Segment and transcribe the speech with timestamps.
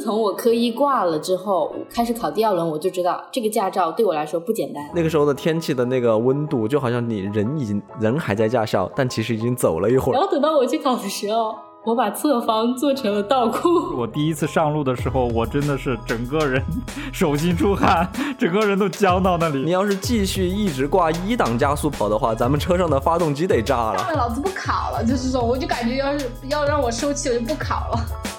[0.00, 4.82] 自从我科一挂了之后，开始考第二轮，我就知道这个驾照对我来说不简单。
[4.94, 10.16] 那个时候的天气的那个温度，就好像你人已经人还在驾校，但其实已经走了一会儿。
[10.16, 11.54] 然后等到我去考的时候。
[11.82, 13.96] 我把侧方做成了倒库。
[13.96, 16.62] 我第一次上路的时候，我真的是整个人
[17.10, 18.06] 手心出汗，
[18.38, 19.60] 整个人都僵到那里。
[19.60, 24.12] 你要是继续一直挂一档加速跑的话，咱们车上的发动机得炸了。
[24.14, 28.29] 老子不考了，就是说，我就感觉要是要让我收气，我就不考了。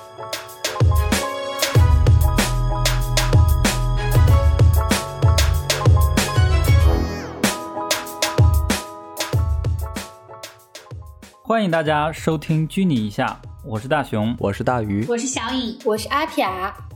[11.52, 13.28] 欢迎大家收听《拘泥一下》，
[13.66, 16.48] 我是大熊，我是大鱼，我是小颖，我是阿撇。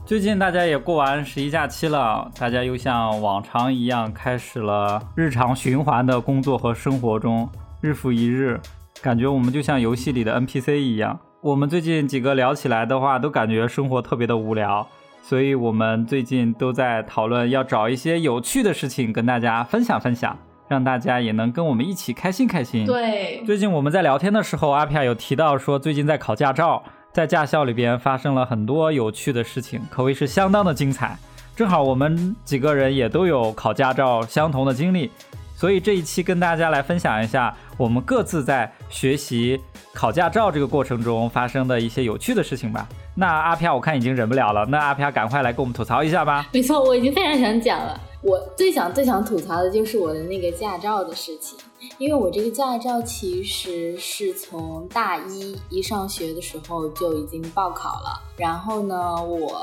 [0.06, 7.46] 最近大家也过完十一假期了，大家又像往常一样开始了日常循环的工作和生活中，
[7.82, 8.58] 日复一日，
[9.02, 11.20] 感觉我们就像游戏里的 NPC 一样。
[11.42, 14.88] 我们最近几个聊起来的话，都感觉生活特别的无聊，
[15.22, 20.34] 所以我们最近都在讨论要找一些有趣的事情跟大家分享分享。
[20.68, 22.84] 让大家也能跟我们一起开心开心。
[22.86, 31.16] 对，最近我们在聊天的时候，阿皮亚有提到说，最近在考驾照，在驾校里边发生了很多有趣的事情，可谓是相当的精彩。
[31.54, 35.10] 正好我们几个人也都有考驾照相同的经历，
[35.54, 39.58] 所以这一期跟大家来分享一下我们各自在学习
[39.94, 42.86] 考驾照这个过程中发生的一些有趣的事情吧。
[43.14, 46.46] 那阿飘我看已经忍不了了，那阿飘赶快来跟我们吐槽一下吧。
[46.52, 47.98] 没错，我已经非常想讲了。
[48.26, 51.56] 我最想最想吐槽的就是我的那个驾照的事情，
[51.96, 59.62] 因为我这个驾照其实是从大一一上学的时候就已经报考了，然后呢，我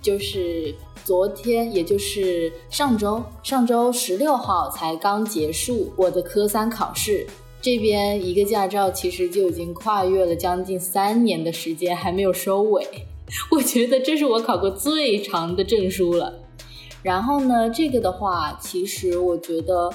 [0.00, 7.26] 就是昨天，也就是上周，上周十六号才刚结束我的科三考试，
[7.60, 12.82] 这边一个驾照其实就已经跨越了将近三年的时间还没有收尾，
[13.52, 16.39] 我觉得这是我考过最长的证书了。
[17.02, 19.90] 然后呢，这个的话，其实我觉得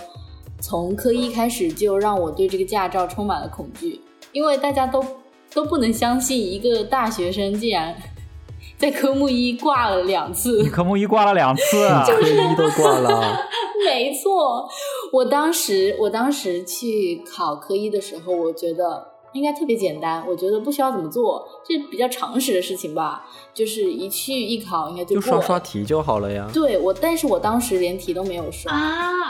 [0.59, 4.02] 从科一开始就让我对这个驾照充满了恐惧，
[4.32, 5.05] 因为大家都
[5.54, 7.95] 都不能相信一个大学生竟然
[8.77, 10.64] 在科目一挂了两次。
[10.64, 13.39] 你 科目一挂了两次， 科一都挂了。
[13.86, 14.67] 没错，
[15.14, 19.14] 我当时我当时去考科一的时候，我觉得。
[19.35, 23.27] 应该特别简单，我觉得不需要怎么做，这比较常识的事情吧。
[23.53, 26.49] 就是一去一考，应该就就刷刷题就好了呀。
[26.53, 28.71] 对我，但是我当时连题都没有刷，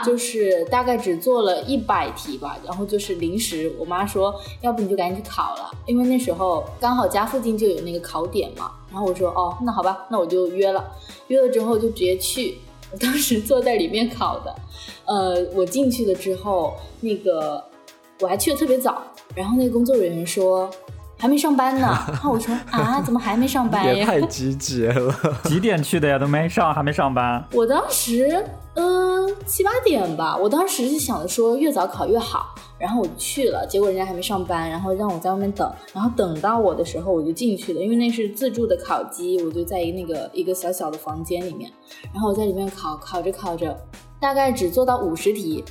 [0.04, 2.56] 就是大概只做了一百题吧。
[2.64, 8.70] 然后就是临时，我妈说，要不你就赶紧去考了，因为那时候刚好家附近就有那个考点嘛。
[8.92, 10.84] 然后我说，哦，那好吧，那我就约了。
[11.26, 12.58] 约了之后就直接去，
[12.92, 14.54] 我当时坐在里面考的。
[15.04, 17.64] 呃，我进去了之后，那个。
[18.18, 19.02] 我还去的特别早，
[19.36, 20.68] 然后那个工作人员说
[21.18, 21.86] 还没上班呢。
[22.08, 23.92] 然后我说啊，怎么还没上班呀？
[23.92, 25.14] 也太积极了。
[25.44, 26.18] 几点去的呀？
[26.18, 27.44] 都没上，还没上班。
[27.52, 30.36] 我当时嗯七八点吧。
[30.36, 33.66] 我当时是想着说越早考越好，然后我去了。
[33.66, 35.70] 结果人家还没上班，然后让我在外面等。
[35.92, 41.70] 然后等到我的时候，我就进去了，因为那是自助的烤鸡，我就在一那个一个小小的房间里面。
[42.12, 43.74] 然后我在里面烤，烤着烤着，
[44.20, 45.64] 大概只做到五十题，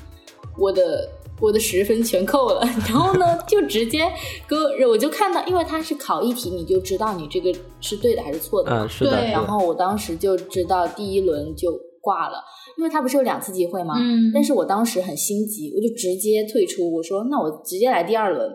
[0.58, 1.08] 我的。
[1.42, 4.10] 我的十分全扣了， 然后呢，就直接
[4.48, 8.72] 给，我就看到，因为他是考一题，你就知道你这个是对的还是错的。
[8.72, 9.26] 嗯，是的。
[9.28, 12.38] 然后我当时就知道第一轮就挂了，
[12.78, 13.96] 因为他不是有两次机会吗？
[14.00, 14.32] 嗯。
[14.34, 18.50] 但是我当时很心急，我就直接退出，我说那我直接来第二轮。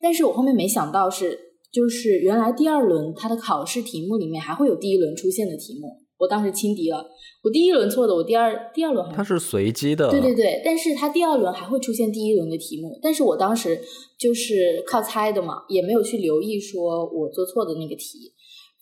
[0.00, 1.38] 但是我后面没想到是，
[1.72, 5.88] 就是原来第二轮它的考试题目里面还会有第一轮出现的题目。
[6.18, 7.06] 我当时轻敌了，
[7.44, 13.80] 我第一轮错的，我第二第二轮它是随机的，对对对，但是它第二轮还会出现第一轮的题目，但是我当时
[14.18, 18.32] 就是靠猜的嘛，也没有去留意说我做错的那个题，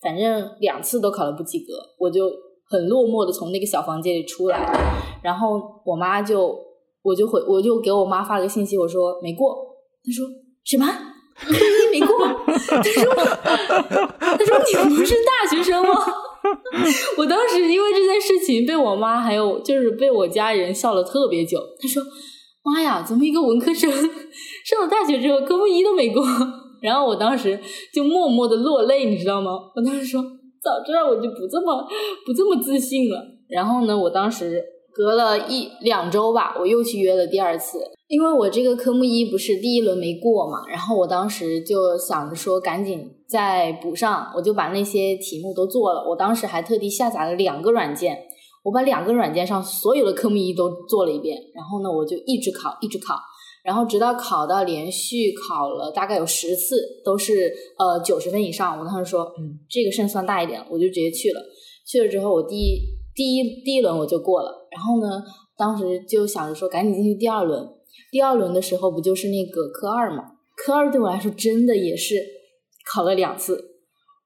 [0.00, 2.30] 反正两次都考了不及格，我就
[2.68, 6.58] 很落寞的从那个小房间里出来，然后我妈就
[7.02, 9.54] 我就回我就给我妈发了个信息，我说没过，
[10.02, 10.26] 她说
[10.64, 10.86] 什么？
[11.98, 12.26] 没过？
[12.46, 13.14] 他说
[14.20, 15.94] 他说你不是大学生吗？
[17.18, 21.58] 我当时因为这件事情被我妈还有就是被我家人笑了特别久。
[21.80, 22.02] 他说
[22.62, 26.24] ：“妈呀，怎么一个文科生上了大学之后科目一都没过？”
[26.82, 27.58] 然后我当时
[27.92, 29.52] 就默默的落泪，你知道吗？
[29.74, 30.22] 我当时说
[30.62, 31.84] ：“早知道我就不这么
[32.24, 33.20] 不这么自信了。”
[33.50, 34.62] 然后呢，我当时
[34.94, 37.78] 隔了一两周吧，我又去约了第二次。
[38.08, 46.08] 因为我这个科目一不是第一轮没过嘛，然后我当时就想着说赶紧再补上，我就把那些题目都做了。
[46.08, 48.16] 我当时还特地下载了两个软件，
[48.62, 51.36] 我把两个软件上所有的科目一都做了一遍。
[51.52, 53.16] 然后呢，我就一直考，一直考。
[53.64, 61.42] 然后直到考到连续考了大概有十次都是呃九十分以上，我当时说，嗯，这个胜算大一点，我就直接去了。
[61.84, 62.78] 去了之后，我第一
[63.16, 65.20] 第一第一轮我就过了，然后呢，
[65.58, 67.68] 当时就想着说赶紧进去第二轮。
[68.10, 70.32] 第二轮的时候不就是那个科二嘛？
[70.56, 72.16] 科二对我来说真的也是
[72.90, 73.72] 考了两次。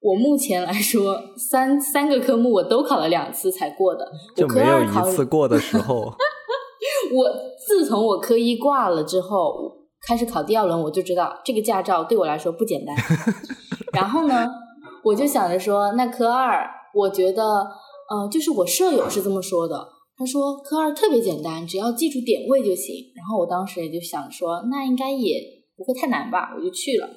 [0.01, 6.15] 我目前来说，三三个科目我都考了两次才过的，就没有一次过的时候。
[7.13, 7.31] 我
[7.67, 12.97] 自从我科一挂了之后，开始考第二轮，我就知道这个驾照对我来说不简单。
[13.93, 14.49] 然后呢，
[15.05, 17.43] 我就想着说，那科二，我觉得，
[18.09, 19.87] 呃，就是我舍友是这么说的，
[20.21, 22.95] 他说科二特别简单，只要记住点位就行。
[23.17, 25.41] 然后我当时也就想说，那应该也
[25.79, 27.09] 不会太难吧，我就去了。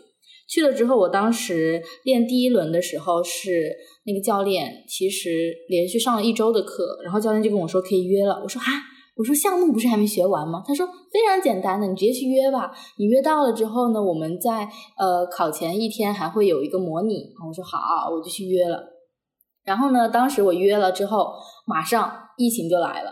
[0.47, 8.39] 去了之后，我当时练第一轮的时候，是那个教练其实连续上了一周的课，然后教练就跟我说可以约了。
[8.41, 8.67] 我说啊。
[9.15, 10.63] 我说项目不是还没学完吗？
[10.65, 12.71] 他说非常简单的，你直接去约吧。
[12.97, 14.67] 你约到了之后呢，我们在
[14.97, 17.29] 呃考前一天还会有一个模拟。
[17.47, 18.92] 我说好，我就去约了。
[19.63, 21.33] 然后呢，当时我约了之后，
[21.65, 23.11] 马上疫情就来了。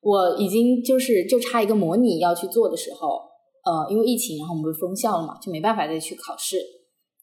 [0.00, 3.20] 我已经就是就差一个模拟要去做的时候，
[3.64, 6.58] 呃，因为疫情，然后我们不是封校了嘛，就没办法再去考试。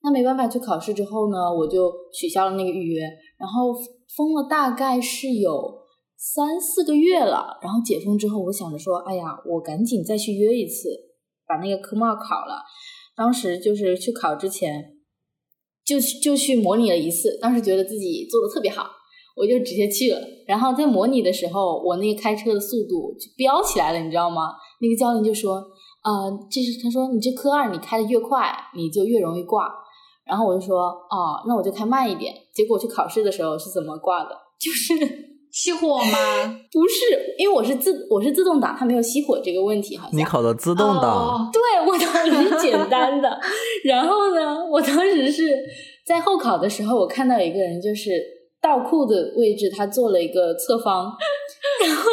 [0.04, 3.02] 那没办法去考试之后呢，我就取消了那个预约。
[3.38, 3.74] 然后
[4.16, 5.80] 封了大概是有。
[6.24, 10.88] 三四个月了，然后解封之后，我想着说，哎呀，我赶紧再去约一次，
[11.48, 12.62] 把那个科目二考了。
[13.16, 14.98] 当时就是去考之前，
[15.86, 18.90] 就去就去模拟了一次，当时觉得自己做的特别好，
[19.36, 20.20] 我就直接去了。
[20.48, 24.54] 然后在模拟的时候，我那个开车的速度就飙起来了，你知道吗？
[24.80, 25.56] 那个教练就说，
[26.02, 29.68] 啊，这是他说你这科二你开的越快，你就越容易挂。
[30.26, 32.34] 然后我就说，哦，那我就开慢一点。
[32.54, 34.30] 结果去考试的时候是怎么挂的？
[34.60, 35.31] 就是。
[35.54, 36.60] 熄火吗？
[36.72, 39.98] 不是，因为我是自我是自动挡，它没有熄火这个问题。
[39.98, 43.40] 好像你考的自动挡，对我当时是简单的。
[43.84, 45.60] 然后呢，我当时是
[46.06, 48.12] 在候考的时候，我看到一个人就是
[48.62, 51.12] 倒库的位置，他做了一个侧方，
[51.86, 52.04] 然后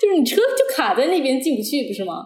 [0.00, 2.24] 就是你车就卡在那边进不去，不是吗？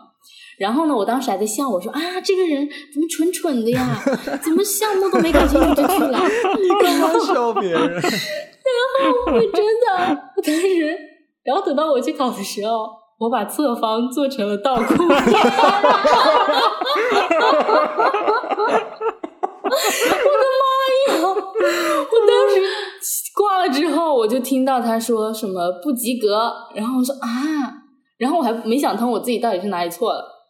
[0.58, 4.00] 然后呢，我当时还在笑，我说啊，这个人怎么蠢蠢的呀？
[4.40, 6.20] 怎么项目都没搞清楚就去了？
[6.62, 8.00] 你干嘛笑别人？
[8.64, 9.86] 然后我真的，
[10.36, 10.98] 我当时，
[11.44, 14.82] 然后等到我去考的时候，我把侧方做成了倒库。
[14.84, 15.08] 我
[19.68, 20.64] 的妈
[21.08, 21.12] 呀！
[21.24, 22.60] 我当时
[23.34, 27.26] 挂了之后，我就听到他说什么不及格，然后我说啊，
[28.18, 30.41] 然后我还没想通我自己到底是哪里错了。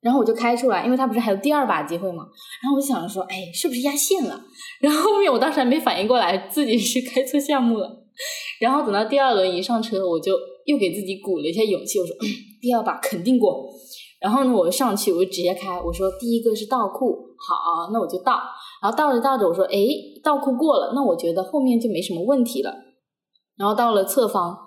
[0.00, 2.24] 然后我就开出来，因为他不是还有第二把机会嘛。
[2.62, 4.40] 然后我就想着说，哎，是不是压线了？
[4.80, 8.06] 然后后面我当时还没反应过来自己是开错项目了。
[8.60, 10.32] 然后等到第二轮一上车，我就
[10.66, 12.14] 又给自己鼓了一下勇气，我说
[12.60, 13.68] 第二把肯定过。
[14.20, 18.40] 然后呢，我就上去，我就直接开，我说第一个是倒库，好，那我就倒。
[18.82, 19.78] 然后倒着倒着，我说哎，
[20.22, 22.74] 倒库过了，那我觉得后面就没什么问题了。
[23.56, 24.58] 然后到了侧方，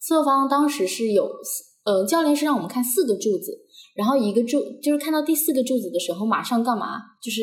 [0.00, 1.28] 侧方当时是有，
[1.84, 3.66] 呃，教练是让我们看四个柱子。
[4.00, 6.96] 然后一个柱就是看到第四个柱子的时候，马上干嘛？
[7.22, 7.42] 就是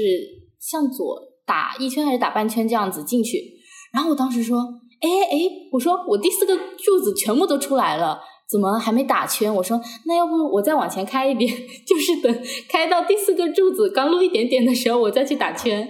[0.59, 3.37] 向左打一圈还是打半圈这样子进去。
[3.93, 4.57] 然后我当时说
[4.99, 5.37] ：“哎哎，
[5.71, 9.53] 我说我第四个柱子全部都出来了。”怎么还没打圈？
[9.53, 11.53] 我说那要不我再往前开一点，
[11.85, 15.85] 就是等开到第四个柱子刚露一点点的时候，我再去打圈，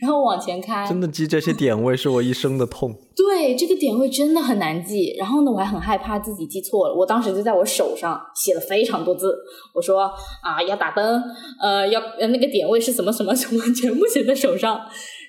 [0.00, 0.86] 然后往前开。
[0.86, 2.94] 真的记这些点位是我一生的痛。
[3.16, 5.14] 对，这个点位真的很难记。
[5.18, 6.94] 然后呢，我还很害怕自己记错了。
[6.94, 9.34] 我当时就在我手上写了非常多字，
[9.74, 10.02] 我说
[10.42, 11.22] 啊要打灯，
[11.62, 14.78] 呃要那个点位是什么什么什么，全部写在手上。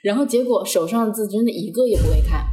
[0.04, 2.44] 然后结果手上的字真的一个也不会看，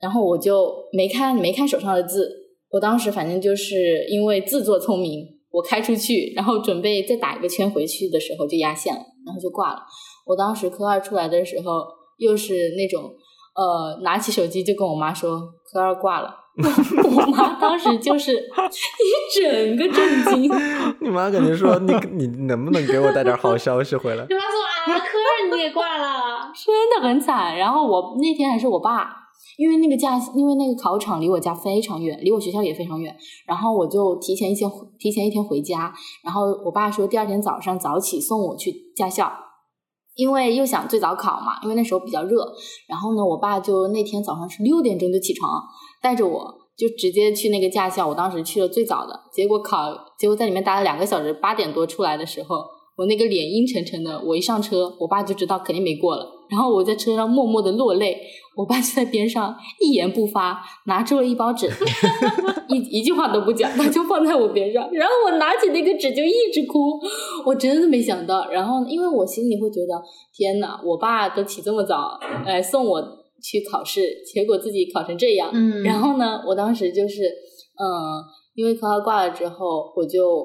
[0.00, 2.47] 然后我就没看没看手上的字。
[2.70, 9.80] 我当时反正就是因为自作聪明，我开出去，然后准备再打一个圈回去的时候就压线了，然后就挂了。
[10.26, 11.86] 我当时科二出来的时候，
[12.18, 13.10] 又是那种
[13.54, 20.50] 呃，拿起手机就跟我妈说科二挂了， 我妈当时就是一整个震惊。
[21.00, 24.26] 你妈肯定说你 你能不能给我带点好消息回来？
[24.28, 27.56] 你妈说啊，科二你也挂了，真的很惨。
[27.56, 29.27] 然后我那天还是我爸。
[29.58, 33.12] 因为那个假，因为那个考场离我家非常远，离我学校也非常远，
[33.44, 39.32] 然后我就提前一天提前一天回家，然后我爸说第二天早上早起送我去驾校，
[40.14, 42.54] 因为又想最早考嘛，因为那时候比较热，
[42.88, 45.60] 然后呢，我爸就那天早上是六点钟就起床，
[46.00, 52.64] 带着我就直接去那个驾校，我当时去了最早的，结果考，结果在里面待了两个小时，八点多出来的时候，
[52.96, 56.37] 我那个脸阴沉沉的，我一上车，我爸就知道肯定没过了。
[56.50, 58.16] 然后我在车上默默的落泪，
[58.56, 61.68] 我爸就在边上一言不发，拿出了一包纸，
[62.68, 66.98] 一一句话都不讲，他就放在我边上，然后我拿起那个纸就一直哭，
[67.44, 70.00] 我真的没想到，然后因为我心里会觉得，
[70.34, 73.00] 天呐，我爸都起这么早来送我
[73.42, 74.00] 去考试，
[74.32, 77.22] 结果自己考成这样，嗯然后呢，我当时就是，
[77.78, 78.24] 嗯，
[78.54, 80.44] 因为科二挂了之后，我就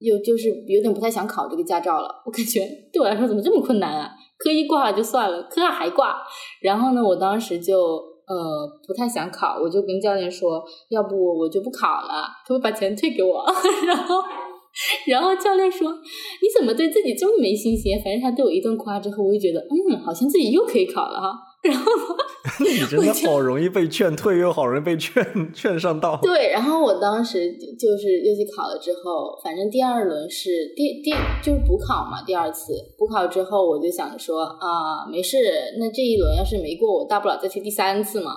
[0.00, 2.22] 又就是有点不太想考这个驾照了。
[2.26, 2.60] 我感觉
[2.92, 4.10] 对我来说怎么这么困难啊？
[4.38, 6.22] 科一挂了就算了，科二还挂。
[6.62, 7.76] 然后呢，我当时就
[8.26, 13.44] 呃不太想考，我就跟教练说，要不我就不考了，他会把钱退给我？
[13.86, 14.22] 然后。
[15.08, 15.90] 然后教练说
[16.40, 21.32] ：“你怎么对自己这么没信心？”反正他对我一顿夸之后，我就觉得，嗯，好像自己又可以考了哈。
[21.62, 21.92] 然后
[22.64, 26.18] 你真的好容易被劝退，又好容易被劝劝上道。
[26.22, 31.10] 对，然后我当时就就是又去考了之后，反正第二轮是第第
[31.42, 35.36] 就是补考嘛，第二次补考之后，我就想说啊，没事，
[35.78, 38.32] 那这一轮要是没过，我大不了再去第三次嘛。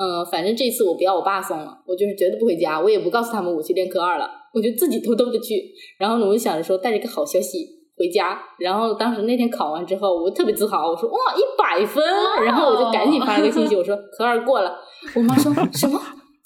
[0.00, 5.72] 嗯，反正这次我不要我爸送了，我就是绝对不回家，我也不告诉他们我去练科二了，我就自己偷偷的去。
[5.98, 8.38] 然后呢，我就想着说带着个好消息回家。
[8.58, 12.04] 然后当时那天考完之后，我特别自豪，我说哇一百分，
[12.44, 14.78] 然后我就赶紧发了个信息，我说 科二过了。
[15.14, 16.00] 我妈说 什么？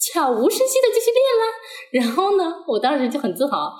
[0.04, 3.73] 悄无声息的就去练了，然后呢，我当时就很自豪，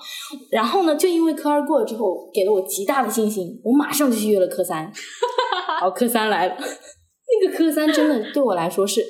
[0.49, 4.89] 然后呢，就因为科二过了之后，给了我极大的信心，我马上就去约了科三，
[5.81, 9.05] 好，科三来了，那个科三真的对我来说是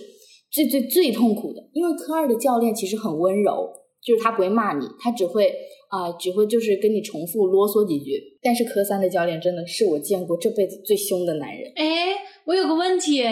[0.52, 3.72] 最最最痛苦的，因为科二的教练其实很温柔，
[4.04, 5.54] 就是他不会骂你，他只会
[5.94, 11.72] 啊、只会就是跟你重复啰嗦几句，但是科三的教练真的是我见过这辈子最凶的男人。
[11.76, 11.86] 哎，
[12.46, 13.24] 我有个问题，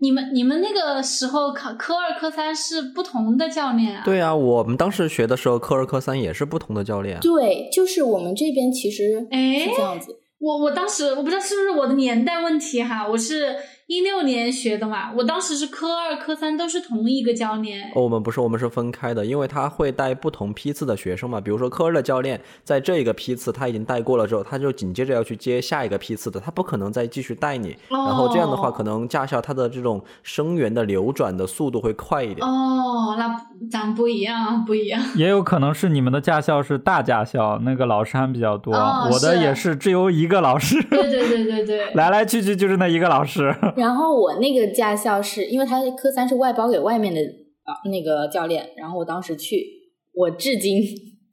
[0.00, 4.02] 你们你们那个时候考科二、科三是不同的教练啊？
[4.04, 7.20] 对啊，我们当时学的时候，科二、科三也是不同的教练。
[7.20, 10.16] 对，就是我们这边其实哎是这样子。
[10.40, 13.54] 我我当时我不知道是不是我的年代问题哈，我是
[13.90, 17.90] 一六年学的嘛，我当时是科二、科三都是同一个教练。
[17.92, 21.40] 哦我们不是，我们是分开的，因为他会带不同批次的学生嘛。
[21.40, 27.76] 比如说科二的教练在这一个批次他已经带过了之后，他就紧接着要去接下一个批次的，他不可能再继续带你。
[27.88, 32.46] 然后这样的话，哦可能驾校他的这种生源的流转的速度会快一点。
[32.46, 33.36] 哦，那
[33.68, 35.02] 咱不一样，不一样。
[35.18, 38.72] 也有可能是你们的驾校是大驾校，那个老师还比较多。
[38.72, 41.90] 哦我的也是只有一个老师，对对对对对。
[41.98, 43.52] 来来去去就是那一个老师。
[43.80, 49.66] 然后我那个驾校是因为他科三是外包给外面的啊那个教练，然后我当时去，
[50.12, 50.82] 我至今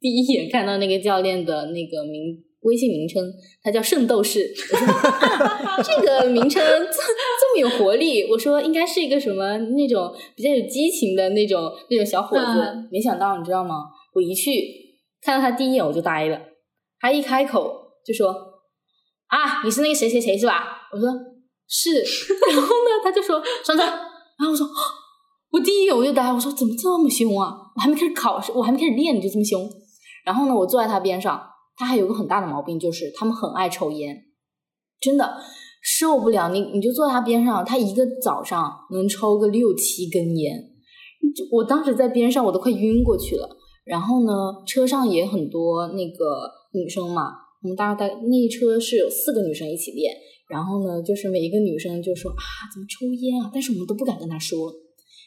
[0.00, 3.22] 第一眼看到那个教练的那个名微信名称，
[3.62, 6.98] 他叫圣斗士，我说、啊、这个名称这
[7.40, 13.76] 这么有活力，我说应该是一个什么那种比较有激情的那种那种小伙子，嗯没想到你知道吗？
[14.14, 14.50] 我一去
[15.20, 16.40] 看到他第一眼我就呆了，
[16.98, 17.74] 他一开口
[18.04, 18.30] 就说
[19.28, 20.88] 啊，你是那个谁谁谁是吧？
[20.92, 21.08] 我说
[21.68, 22.02] 是，
[22.50, 24.66] 然后呢，他就说双双，然后我说，
[25.52, 27.52] 我第一眼我就呆，我说怎么这么凶啊？
[27.76, 29.68] 我还没开始考试，我还没开始练你就这么凶。
[30.24, 31.40] 然后呢，我坐在他边上，
[31.76, 34.16] 他还有个很大的毛病，就是他们很爱抽烟，
[35.00, 35.36] 真的
[35.82, 36.48] 受不了。
[36.48, 40.58] 你你就坐在他边上，他一个早上能抽个六七根烟，
[41.36, 43.48] 就我当时在边上我都快晕过去了。
[43.84, 44.32] 然后呢，
[44.66, 47.32] 车上也很多那个女生嘛，
[47.62, 50.14] 我们大概那一车是有四个女生一起练。
[50.48, 53.50] 然后呢，就是每一个女生就说啊，怎么抽烟啊？
[53.52, 54.72] 但是我们都不敢跟她说，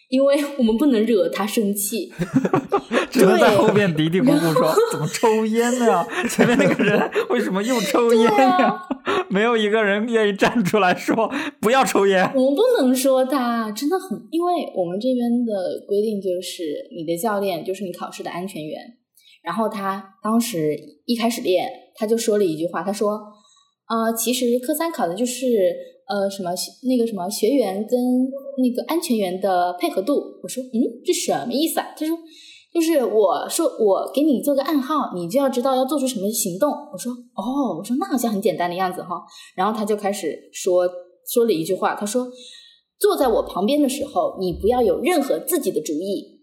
[0.09, 2.11] 因为我们不能惹她生气。
[3.11, 6.07] 只能在对后面嘀嘀咕咕说：“怎么抽烟呢呀？
[6.29, 8.81] 前面那个人为什么又抽烟呀？”
[9.29, 12.23] 没有一个人愿意站出来说不要抽烟。
[12.33, 16.63] 我们不能说他真的很，因为我们这边的规定就是
[16.95, 18.79] 你的教练就是你考试的安全员。
[19.43, 23.19] 然后他当时一开始练，他就说了一句话，他说
[23.91, 25.45] ：“呃，其实科三考的就是
[26.07, 26.51] 呃什么
[26.87, 27.99] 那个什么学员跟
[28.57, 32.17] 那个安全员的配合度。”我说：“嗯，这什么意思啊？”他说。
[32.73, 36.71] 就是我说我给你做个暗号，你就要知道要做出什么行动。
[36.93, 39.09] 我说哦，我说那好像很简单的样子哈。
[39.57, 40.87] 然后他就开始说
[41.27, 42.25] 说了一句话，他说
[42.97, 46.39] 坐在我旁边的时候，你不要有任何自己的主意。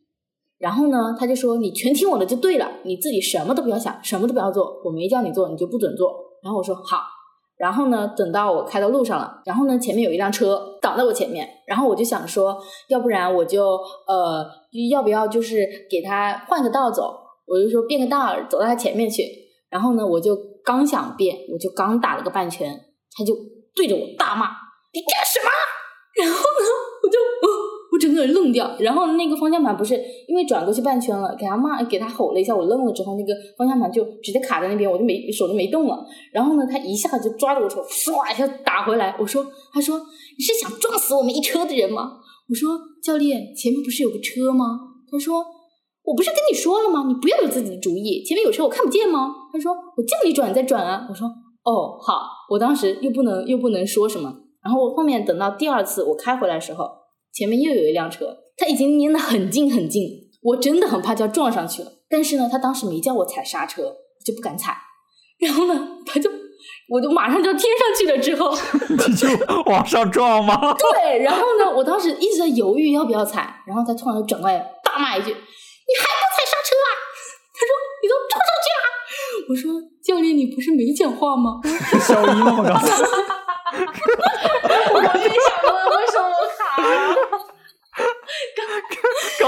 [0.58, 6.12] 然后呢，他就说你全听我的就对了，你自己什么都不要想，什么都不要做，我没叫你做，你就不准做。
[6.42, 6.98] 然后我说好。
[7.58, 14.48] 然后呢，等到我开到路上了，然后呢，前面有一辆车挡在我前面，然后我就想说，要不然我就呃，
[14.90, 17.18] 要不要就是给他换个道走？
[17.46, 19.24] 我就说变个道，走到他前面去。
[19.68, 22.72] 然后呢，我就刚想变，我就刚打了个半圈，
[23.16, 23.34] 他就
[23.74, 24.46] 对着我大骂
[24.94, 25.50] ：“你干什么？”
[26.22, 26.68] 然后呢，
[27.02, 27.48] 我就、呃、
[27.98, 28.74] 整个人愣掉。
[28.80, 29.94] 然后那个方向盘不是
[30.26, 36.04] 因为转过去半圈了，给他骂，给他吼了一下，我愣了之后，那个方向盘就直接卡在那边，我就没手就没动了。
[36.32, 39.16] 然后呢，他一下就抓着我手，唰一下打回来。
[39.18, 42.18] 我说，他说你是想撞死我们一车的人吗？
[42.48, 44.64] 我说教练，前面不是有个车吗？
[45.10, 45.44] 他说
[46.04, 47.04] 我不是跟你说了吗？
[47.06, 49.28] 你不要有自己的主意，前面有车我看不见吗？
[49.52, 51.06] 他说我叫你转再转啊。
[51.10, 54.32] 我说哦好，我当时又不能又不能说什么。
[54.62, 56.84] 然后后面等到第二次我开回来的时候，
[57.38, 60.02] 前面又有一辆车，他已经粘得很近很近，
[60.42, 61.92] 我真的很怕就要撞上去了。
[62.11, 63.95] 但是呢，他当时没叫我踩刹车，我
[64.26, 64.76] 就不敢踩。
[65.38, 66.28] 然后呢，他就
[66.90, 68.50] 我就马上就贴上去了，之后
[69.07, 69.28] 你就
[69.66, 70.75] 往上撞吗？
[70.75, 76.90] 对，然后呢，我当时一直在犹豫要不要踩，然后他突然就转过来大骂一句：“你还不踩刹车啊？”
[77.54, 77.71] 他说
[78.02, 78.83] ：“你都撞上去了。”
[79.50, 81.61] 我说：“教练，你不是没讲话吗？”
[82.02, 82.75] 笑音了？
[84.90, 86.88] 我也想问为什么我卡了。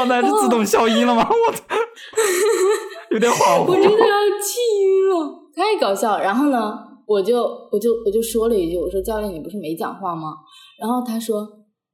[0.00, 1.28] 刚才是自动消音了吗？
[1.28, 1.62] 我操，
[3.10, 3.84] 有点恍惚我真。
[3.84, 6.22] 的要气晕了，太搞笑了。
[6.22, 10.32] 然后呢，我就我就我就说了一句，我说教练，你不是没讲话吗？
[10.80, 11.46] 然后他说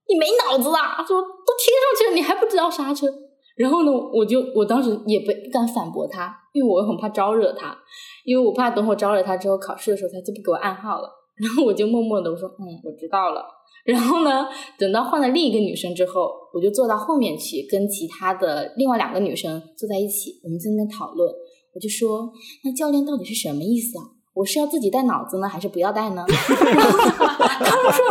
[0.09, 3.09] 你没脑子啊，说都贴上去了，你还不知道刹车。
[3.57, 7.77] 然后呢，我就我当时也不不敢反驳他，因为我很怕招惹他，
[8.25, 11.11] 因为我怕等我招惹他之后，考试的时候他就不给我暗号了。
[11.37, 13.45] 然后我就默默的我说嗯，我知道了。
[13.87, 14.47] 然后呢，
[14.79, 21.33] 等到换了另一个女生之后，我就坐到后面去，跟其他的另外两个女生坐在一起，我们在那边讨论。
[21.75, 22.33] 我就说，
[22.65, 24.05] 那教练到底是什么意思啊？
[24.35, 26.25] 我是要自己带脑子呢，还是不要带呢？
[26.29, 28.05] 他们说，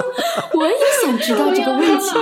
[0.53, 2.09] 我也想知道这个问题。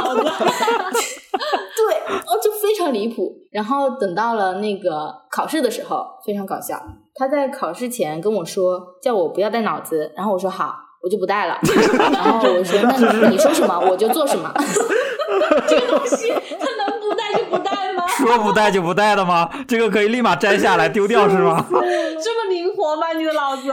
[1.75, 3.33] 对，然后就非常离谱。
[3.51, 6.81] 然后等到了那个考试的时候，非常搞笑。
[7.15, 11.59] 他在考试前跟我说，叫我不要带脑子，然后我说好，我就不带了。
[12.13, 14.51] 然后我说，那你说什么我就做什么。
[15.67, 18.07] 这个东西它能不带就不带吗？
[18.07, 19.49] 说不带就不带的吗？
[19.67, 21.63] 这个可以立马摘下来丢掉是吗？
[21.69, 23.11] 这么灵活吗？
[23.13, 23.69] 你的脑子？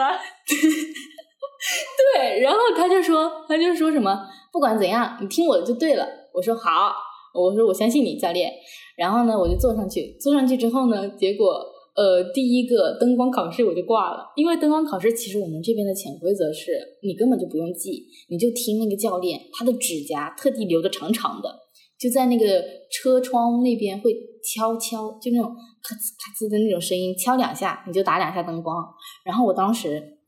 [2.14, 4.18] 对，然后他就说，他就说什么，
[4.52, 6.04] 不管怎样，你听我的就对了。
[6.34, 6.92] 我说好，
[7.34, 8.50] 我说我相信你，教练。
[8.96, 11.64] 然后呢，我就坐上去，坐上去之后呢，结果
[11.96, 21.52] 呃，第一个灯光考试我就挂了，因为灯光考试其实我们这边的潜规则是你根本就不用记，你就听那个教练他的指甲特地留的长长的，
[21.98, 28.76] 就在那个车窗那边会敲敲，就那种咔呲咔呲的那种声音，敲两下你就打两下灯光。
[29.24, 30.18] 然后我当时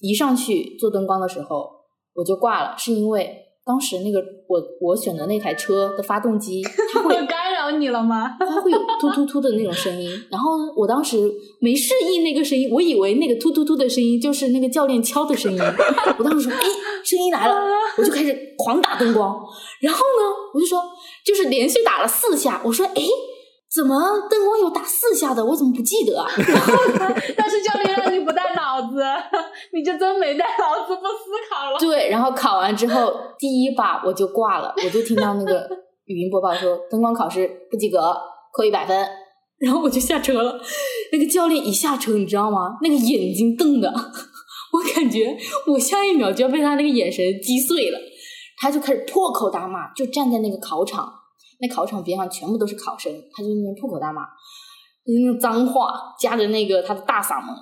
[0.00, 1.70] 一上去做灯光的时候，
[2.14, 8.36] 我就挂了，是因为当时那个我我选的那台车的发动机， 它会 干扰你了吗？
[8.38, 10.10] 它会有突突突的那种声音。
[10.30, 11.16] 然后呢，我当时
[11.60, 15.58] 没适应那个声音，我以为那个突突突的声音就是那个教练敲的声音。
[16.18, 16.62] 我当时说，哎，
[17.04, 17.54] 声音来了，
[17.96, 19.34] 我就开始狂打灯光。
[19.80, 20.82] 然后呢，我就说，
[21.24, 22.60] 就是连续打了四下。
[22.64, 23.02] 我说，哎，
[23.74, 25.42] 怎么灯光有打四下的？
[25.44, 26.28] 我怎么不记得啊？
[27.36, 29.02] 但是教练让你不带脑子，
[29.72, 31.78] 你就真没带脑子，不思考了。
[31.78, 35.68] 对，然后考完之后，第一把我就挂了，我就听到那个
[36.06, 38.14] 语音播报说灯光考试不及格，
[38.52, 39.08] 扣一百分。
[39.58, 40.60] 然后我就下车了。
[41.12, 42.76] 那个教练一下车，你知道吗？
[42.82, 43.88] 那个眼睛瞪的，
[44.72, 45.36] 我感觉
[45.68, 47.98] 我下一秒就要被他那个眼神击碎了。
[48.56, 51.12] 他就开始破口大骂，就站在那个考场，
[51.60, 54.22] 那考场边上全部都是考生，他就那边破口大骂，
[55.06, 57.54] 那脏话夹着那个他的大嗓门，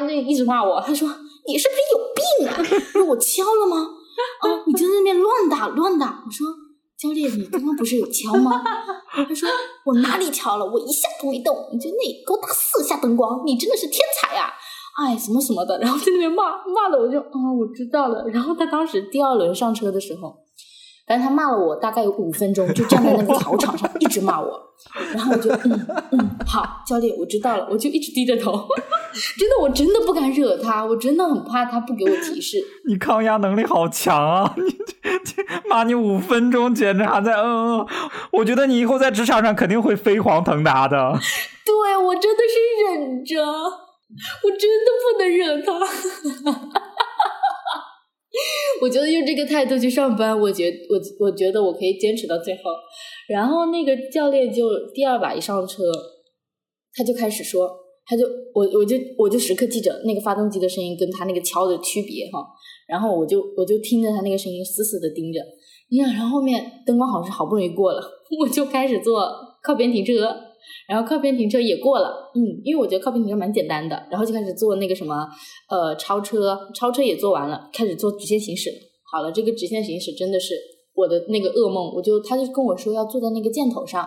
[0.00, 0.80] 那一直骂我。
[0.80, 1.08] 他说
[1.46, 2.80] ：“你是不是有病啊？
[2.92, 3.76] 说我敲了吗？
[4.40, 6.46] 啊，你就在那边乱打乱打。”我说
[6.98, 8.62] ：“教练，你刚刚不是有敲吗？”
[9.12, 9.48] 他说
[9.86, 10.64] ：“我哪里敲了？
[10.64, 11.68] 我一下都没动。
[11.72, 11.96] 你就那
[12.26, 14.52] 给我打四下灯光，你真的是天才呀、
[14.98, 18.26] 哎，什么什么的，然后在那边骂骂的，我就啊、我知道了。
[18.28, 20.36] 然后他当时第二轮上车的时候，
[21.06, 24.62] 反正他骂了我大概有五分钟，就站在那个考场上一直骂我。
[25.12, 28.52] 然后我就嗯嗯，好，教练，我知道了，我就一直低着头。
[29.38, 32.58] 真的，我真的不敢惹他，我真的很怕他不给我提示。
[32.86, 34.54] 你抗压能力好强啊！
[34.58, 37.86] 你这这骂你五分钟，简直还在嗯嗯。
[38.32, 41.18] 我觉得你以后在职场上肯定会飞黄腾达的。
[41.64, 45.72] 对我真的是忍着，我真的不能惹他。
[48.82, 52.62] 我觉得用这个态度去上班，我觉我我觉得我可以坚持到最后。
[53.28, 55.82] 然后那个教练就第二把一上车，
[56.94, 57.68] 他就开始说，
[58.06, 62.40] 他就我我就我就时刻记着那个发动机的声音跟他那个敲的区别哈。
[62.86, 65.40] 然后我就我就听着他那个声音死死的盯着，
[65.90, 68.00] 你想，然后后面灯光好是好不容易过了，
[68.40, 69.28] 我就开始做
[69.62, 70.45] 靠边停车。
[70.88, 75.26] 然后靠边停车也过了，嗯，因为我觉得靠边停车蛮简单的，然后就开始做那个什么，
[75.68, 78.70] 呃，超车，超车也做完了，开始做直线行驶。
[79.12, 80.54] 好了，这个直线行驶真的是
[80.94, 84.02] 我的那个噩梦，我就他就跟我说要坐在那个箭头上，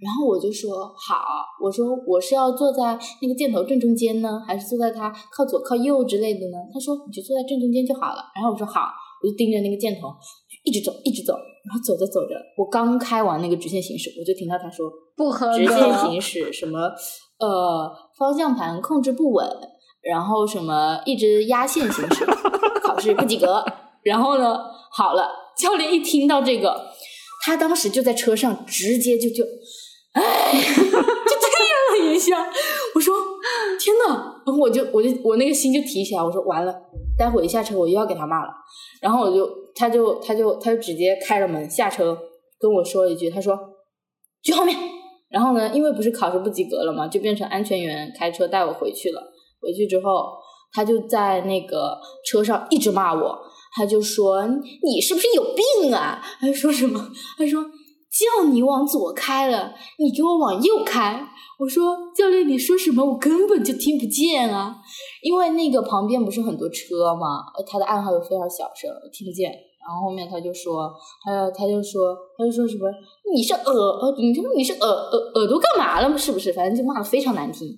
[0.00, 6.58] 然后我就说好，我说我是要坐在那个箭头正中间呢，还是坐在它靠左靠右之类的呢？
[6.72, 8.24] 他说你就坐在正中间就好了。
[8.34, 8.88] 然后我说好，
[9.22, 10.08] 我就盯着那个箭头
[10.62, 15.94] 一直走一直走，然后走着走着，我刚开完那个直线行驶，我就听到他说不合直线。
[15.98, 16.78] 行驶什么
[17.38, 19.48] 呃方向盘控制不稳，
[20.02, 22.26] 然后什么一直压线行驶，
[22.82, 23.64] 考试不及格。
[24.02, 24.58] 然后呢，
[24.92, 26.90] 好了，教练一听到这个，
[27.44, 29.44] 他当时就在车上直接就就，
[30.12, 32.50] 哎， 就这样了一下。
[32.94, 33.14] 我说
[33.78, 36.72] 天呐，然后我就我就我那个心就提起来，我说完了，
[37.20, 38.50] 待会一下车我又要给他骂了。
[39.02, 42.16] 然后我就他就他就他就直接开了门下车
[42.58, 43.58] 跟我说一句，他说
[44.42, 44.74] 去后面。
[45.28, 49.22] 然后呢，因为不是考试不及格了嘛，就变成安全员开车带我回去了。
[49.60, 50.32] 回去之后，
[50.72, 53.38] 他就在那个车上一直骂我，
[53.76, 56.20] 他就说你是不是有病啊？
[56.40, 57.10] 还说什么？
[57.36, 57.62] 他说
[58.10, 61.28] 叫你往左开了，你给我往右开。
[61.58, 63.04] 我说教练，你说什么？
[63.04, 64.76] 我根本就听不见啊！
[65.22, 69.69] 因为那个旁边不是很多车嘛，他的暗号又非常小声，我听不见。
[69.80, 70.92] 然后后面他就说，
[71.24, 72.86] 还有他就说，他就说什么
[73.34, 76.18] 你是耳呃，你说你是耳耳耳朵干嘛了？
[76.18, 76.52] 是不是？
[76.52, 77.68] 反正就骂的非常难听。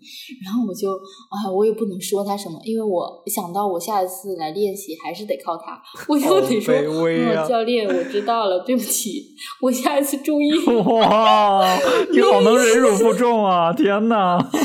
[0.44, 6.74] 然后我就哎，我也不能说他什么，因为我想到我下一次来练习还是得靠他，我就得说，
[7.48, 10.52] 教练，我知道了，对不起，我下一次注意。
[10.66, 11.64] 哇，
[12.10, 13.72] 你好能忍辱负重啊！
[13.72, 14.62] 天哪， 真的。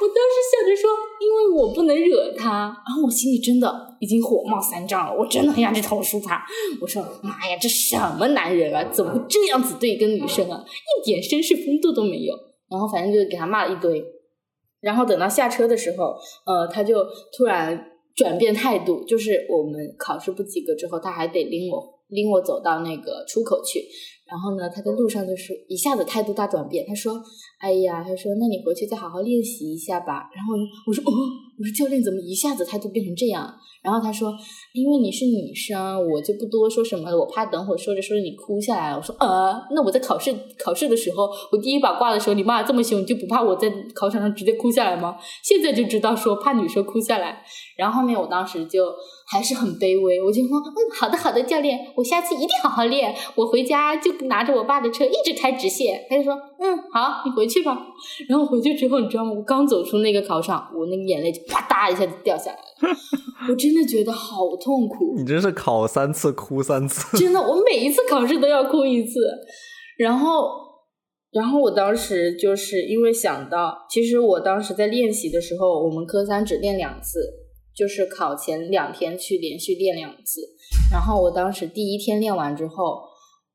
[0.00, 6.44] 我当时想着说，因为我不能惹他，然后我心里真的已经火冒三丈了，我真的很想去投诉他。
[6.80, 12.34] 我说妈呀，这什么男人啊，怎么会这样子对一个女生啊，一点绅士风度都没有。
[12.70, 14.04] 然后反正就给他骂了一堆。
[14.80, 16.14] 然后等到下车的时候，
[16.46, 17.04] 呃，他就
[17.36, 23.80] 突然转变态度，就是我们考试不及格之后，他还得拎我拎我走到那个出口去。
[24.30, 27.20] 然后呢，他在路上就是一下子态度大转变，他说
[27.58, 30.52] ：“哎呀，他说那你回去再好好练习一下吧。”然后
[30.86, 31.10] 我说：“哦，
[31.58, 33.50] 我说教练怎么一下子态度变成这样？”
[33.82, 34.34] 然后他说
[34.74, 45.16] ：“因为你是女生，我就不多说什么了，我怕等会说着说着你哭下来。”我说：“呃，那我在考试考试的时候，我第一把挂的时候你骂这么凶，你就不怕我在考场上直接哭下来吗？
[45.42, 47.42] 现在就知道说怕女生哭下来。”
[47.78, 48.84] 然后后面我当时就
[49.30, 57.78] 还是很卑微，我就说：“嗯，好的好的，教练，我下次一定好好练，我回家就拿着我爸的车一直开直线。”他就说：“嗯，好，你回去吧。”
[58.28, 59.32] 然后回去之后，你知道吗？
[59.32, 62.96] 我刚走出那个考场，我那个眼泪就啪嗒一下就掉下来了，
[63.50, 65.14] 我真的觉得好痛苦。
[65.18, 67.18] 你真是考三次哭三次。
[67.18, 69.20] 真的，我每一次考试都要哭一次。
[69.98, 70.48] 然后，
[71.32, 77.18] 然后我当时就是因为想到，其实我当时在练习的时候，我们科三只练两次，
[77.78, 80.40] 就是考前两天去连续练两次。
[80.90, 83.02] 然后我当时第一天练完之后，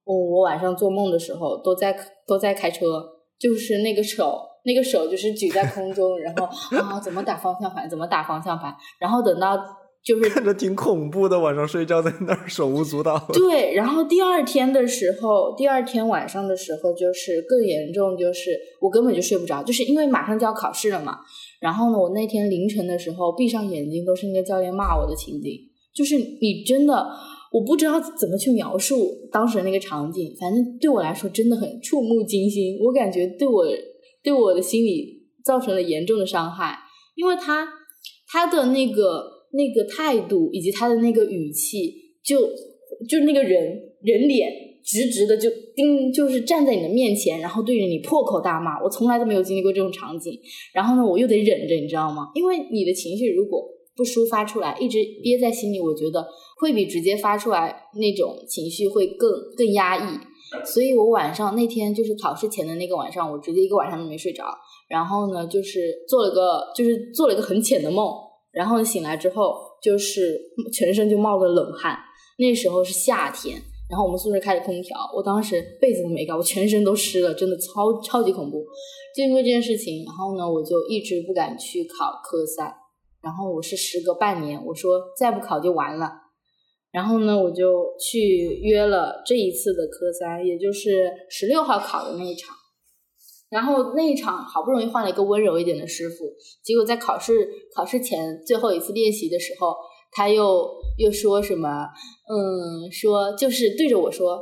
[0.05, 1.93] 我我晚上做梦的时候都在
[2.25, 3.03] 都在开车，
[3.37, 6.45] 就是那个手那个手就是举在空中，然后
[6.77, 9.57] 啊怎么打方向盘，怎么打方向盘，然后等到
[10.03, 13.19] 就是 看着挺恐怖的，晚上睡觉在那儿手舞足蹈。
[13.33, 21.19] 对，然后第二天的时候，第二天晚上的时候，就是更严重，就是我根本就睡不着，就是因为马上就要考试了嘛。
[21.63, 25.57] 然后呢，我那天凌晨的时候闭上眼睛，都是那个教练骂我的情景，
[25.95, 27.07] 就是你真的，
[27.53, 33.63] 我不知道怎么去描述当时那个场景，反正对我来说真的很触目惊心，我感觉对我
[34.21, 36.77] 对我的心理造成了严重的伤害，
[37.15, 37.65] 因为他
[38.27, 39.23] 他的那个
[39.53, 42.41] 那个态度以及他的那个语气，就
[43.07, 44.51] 就那个人人脸
[44.85, 48.83] 直直的就盯，就是站在你的面前，然后对着你破口大骂。
[48.83, 50.37] 我从来都没有经历过这种场景，
[50.73, 52.29] 然后呢，我又得忍着，你知道吗？
[52.35, 53.63] 因为你的情绪如果
[53.95, 56.27] 不抒发出来，一直憋在心里，我觉得
[56.59, 60.19] 会比直接发出来那种情绪会更更压抑。
[60.65, 64.45] 所以我晚上那天就是考试前的那个晚上，我直接一个晚上都没睡着。
[64.89, 68.11] 然后呢，就是做了个就是做了一个很浅的梦，
[68.51, 70.39] 然后醒来之后就是
[70.71, 71.97] 全身就冒着冷汗。
[72.37, 73.61] 那时候是夏天，
[73.93, 78.65] 然后我们宿舍开着空调，我当时被子都没盖，我全身都湿了，真的超超级恐怖。
[79.15, 82.73] 就因为这件事情，然后呢，我就一直不敢去考科三。
[83.21, 86.09] 然后我是时隔半年，我说再不考就完了。
[86.91, 92.55] 然后呢，我就去约了这一次的科三，也就是十六号考的那一场。
[93.51, 99.75] 然后那一场好不容易换了一个温柔一点的师傅，结果在考试考试前最后一次练习的时候，
[100.11, 101.87] 他又又说什么？
[102.29, 104.41] 嗯，说就是对着我说：“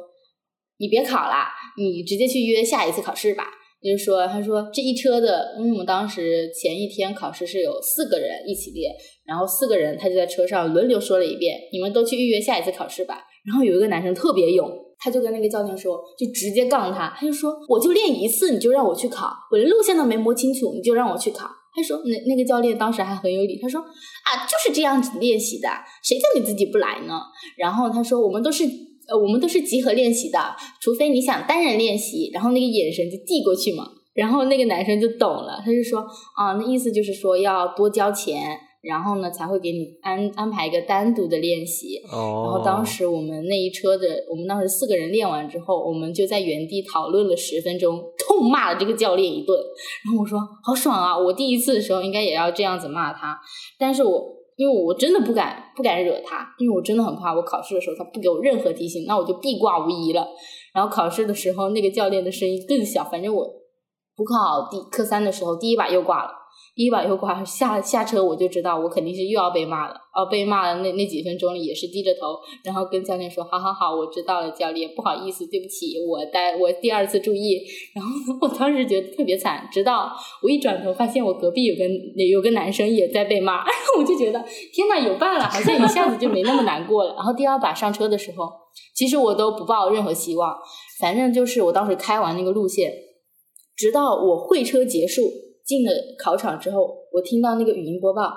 [0.79, 3.45] 你别考啦，你直接去约下一次考试吧。”
[3.83, 8.93] 就是说，他说这一车的，因为我们当时前一天考试是有四个人一起练，
[9.25, 13.23] 然后四个人他就在车上轮流说了一遍，你们都去预约下一次考试吧。
[13.43, 21.49] 然后有一个男生特别勇，他就跟那个教练说，就直接杠他，他就说我就练一次，你就让我去考，我连路线都没摸清楚，你就让我去考。
[21.73, 25.69] 他说那那个教练当时还很有理，他说啊就是这样子练习的，
[26.03, 27.21] 谁叫你自己不来呢？
[27.57, 28.65] 然后他说我们都是。
[29.07, 30.39] 呃，我们都是集合练习的，
[30.79, 32.29] 除非你想单人练习。
[32.31, 35.99] 然后那个眼神就递过去嘛，然后那个男生就懂了，他就说
[36.37, 42.01] 啊，那意思就是说要多交钱，然后呢才会给你安安排一个单独的练习。
[42.11, 42.43] 哦。
[42.45, 49.57] 然后当时我们那一车的，我们当时四个人练完之后，我们就在原地讨论了十分钟，痛骂了这个教练一顿。
[50.05, 53.39] 然后我说好爽啊，我第一次的时候应该也要这样子骂他，
[53.79, 54.41] 但是我。
[54.57, 60.27] 因为我真的不敢不敢惹他，因为我真的很怕我考试的时候他不给我任何提醒，那我就必挂无疑了。
[60.71, 63.43] 然后考试的时候那个教练的声音更小，反正我
[64.15, 66.29] 补考第科三的时候第一把又挂了。
[66.73, 69.95] 第一把又挂下下车，我就知道我肯定是又要被骂了。
[70.15, 77.61] 哦，被骂的那那几分钟里也是低着头，然后跟教练说：“好好好，我知道了，教练，不好意思，对不起，我待我第二次注意。
[77.95, 81.83] ”然后我当时觉得特别惨，直到我一转头发现我隔壁有个
[82.25, 83.63] 有个男生也在被骂，
[83.99, 87.13] 我就觉得天呐，有伴了，好像一下子就没那么难过了。
[87.15, 88.49] 然后第二把上车的时候，
[88.95, 90.57] 其实我都不抱任何希望，
[90.99, 92.91] 反正就是我当时开完那个路线，
[93.75, 95.50] 直到我会车结束。
[95.65, 98.33] 进了考场之后，我听到那个语音播报，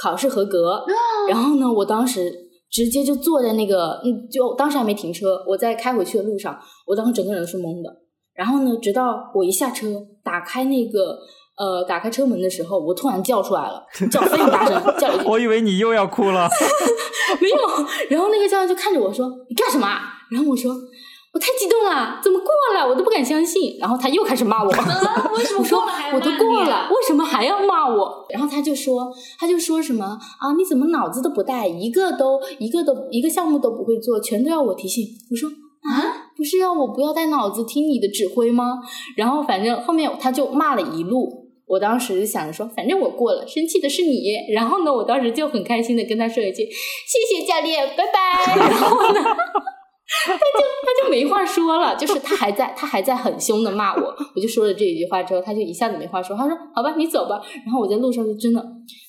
[0.00, 0.84] 考试合格。
[1.28, 2.32] 然后呢，我当时
[2.70, 7.90] 直接就坐在那个，嗯，就当时还没停车，我在开回去的路上，我当时整个人都是懵的。
[8.34, 9.86] 然后呢，直到我一下车，
[10.24, 11.18] 打开那个
[11.56, 15.26] 呃，打开车门的时候，我突然叫出来了，叫非常大声，叫了一。
[15.30, 16.48] 我以为你又要哭了。
[17.40, 17.56] 没有。
[18.10, 19.86] 然后那个教练就看着我说：“你干什么？”
[20.30, 20.74] 然后我说。
[21.34, 22.88] 我太激动了，怎么过了？
[22.88, 23.76] 我都不敢相信。
[23.80, 28.24] 然后他又开始骂我，为什么 过了还我都过了，为什么还要骂我？
[28.30, 30.04] 然后他就说，他就说什么
[30.38, 30.52] 啊？
[30.56, 35.04] 你怎么脑子都不带，一个都一个都一个项目都不会做，全都要我提醒？
[35.32, 35.50] 我说
[35.82, 38.78] 啊，不是要我不要带脑子听你的指挥吗？
[39.16, 44.22] 然后反正后面他就骂了一路，我当时想着说，反正我过了，生气的是你。
[44.54, 48.54] 然后呢，我当时就很开心的跟他说一句，谢谢教练，拜拜。
[48.70, 49.20] 然后呢？
[50.26, 56.36] 他就他就没话说了，就是他还在他还在很凶的骂我，我就说了这一句话之后，他就一下子没话说。
[56.36, 58.64] 他说：“好吧，你走吧。”然后我在路上就真的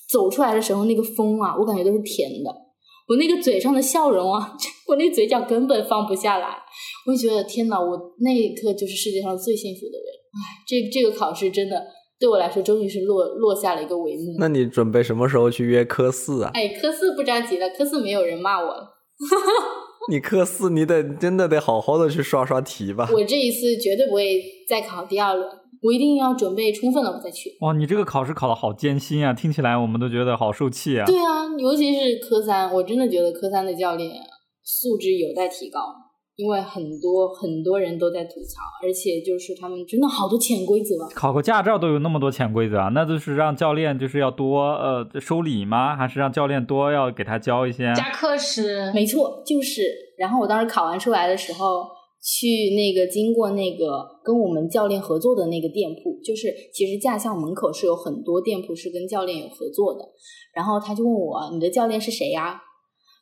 [0.09, 2.53] 走出来的时候，那个风啊，我感觉都是甜的。
[3.07, 4.57] 我那个嘴上的笑容啊，
[4.89, 6.57] 我那嘴角根本放不下来。
[7.05, 10.07] 我就觉得天呐，我那一刻就是世界上最幸福的人。
[10.33, 11.81] 唉，这这个考试真的
[12.19, 14.35] 对我来说，终于是落落下了一个帷幕。
[14.39, 16.51] 那你准备什么时候去约科四啊？
[16.55, 18.89] 哎，科四不着急了，科四没有人骂我了。
[20.09, 23.09] 你科四，你得真的得好好的去刷刷题吧。
[23.11, 25.49] 我这一次绝对不会再考第二轮，
[25.81, 27.57] 我一定要准备充分了，我再去。
[27.61, 29.33] 哇，你这个考试考的好艰辛啊！
[29.33, 31.05] 听起来我们都觉得好受气啊。
[31.05, 34.11] 对啊，尤其是科三，我真的觉得科三的教练
[34.63, 35.79] 素质有待提高。
[36.37, 41.07] 因为很多很多人都在吐槽，而且就是他们真的好多潜规则。
[41.15, 42.89] 考个驾照都有那么多潜规则啊？
[42.93, 45.95] 那就是让教练就是要多呃收礼吗？
[45.95, 47.93] 还是让教练多要给他教一些？
[47.95, 49.81] 加课时，没错，就是。
[50.17, 51.85] 然后我当时考完出来的时候，
[52.21, 59.99] 去那个经过那个跟我们教练合作的那个店铺，就是其实驾校门口是有很多店铺是跟教练有合作的。
[60.53, 62.61] 然后他就问我：“你的教练是谁呀？”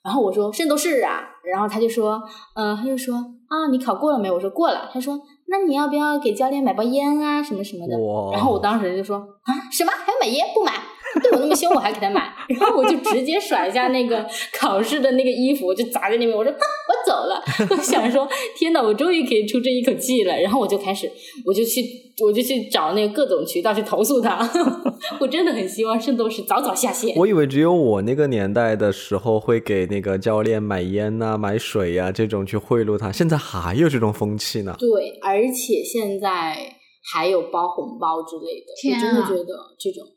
[0.04, 2.22] 然后我说圣斗士啊，然后他就说，
[2.56, 4.30] 嗯，他就说啊，你考过了没？
[4.30, 4.90] 我说过了。
[4.94, 7.96] 他说，那你要不要给教练买包烟啊，什么什么的？
[8.34, 10.46] 然后我当时就说啊，什么还要买烟？
[10.54, 10.74] 不买。
[11.22, 14.26] 对我那么凶，我还给他买，然后我就直接甩下那个
[14.58, 17.42] 考试的那个衣服，我就砸在那边，我说，我走了。
[17.70, 20.36] 我想说，天哪，我终于可以出这一口气了。
[20.40, 21.10] 然后我就开始，
[21.46, 21.84] 我就去，
[22.24, 24.38] 我就去找那个各种渠道去投诉他。
[25.20, 27.16] 我真的很希望圣斗士早早下线。
[27.16, 34.76] 我以为只有我那个年代的时候会给那个教练买烟呐、买水呀这种去贿赂他，现在还有这种风气呢。
[34.80, 36.76] 对，而且现在
[37.14, 40.08] 还有包红包之类的，我真的觉得这种。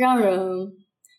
[0.00, 0.38] 让人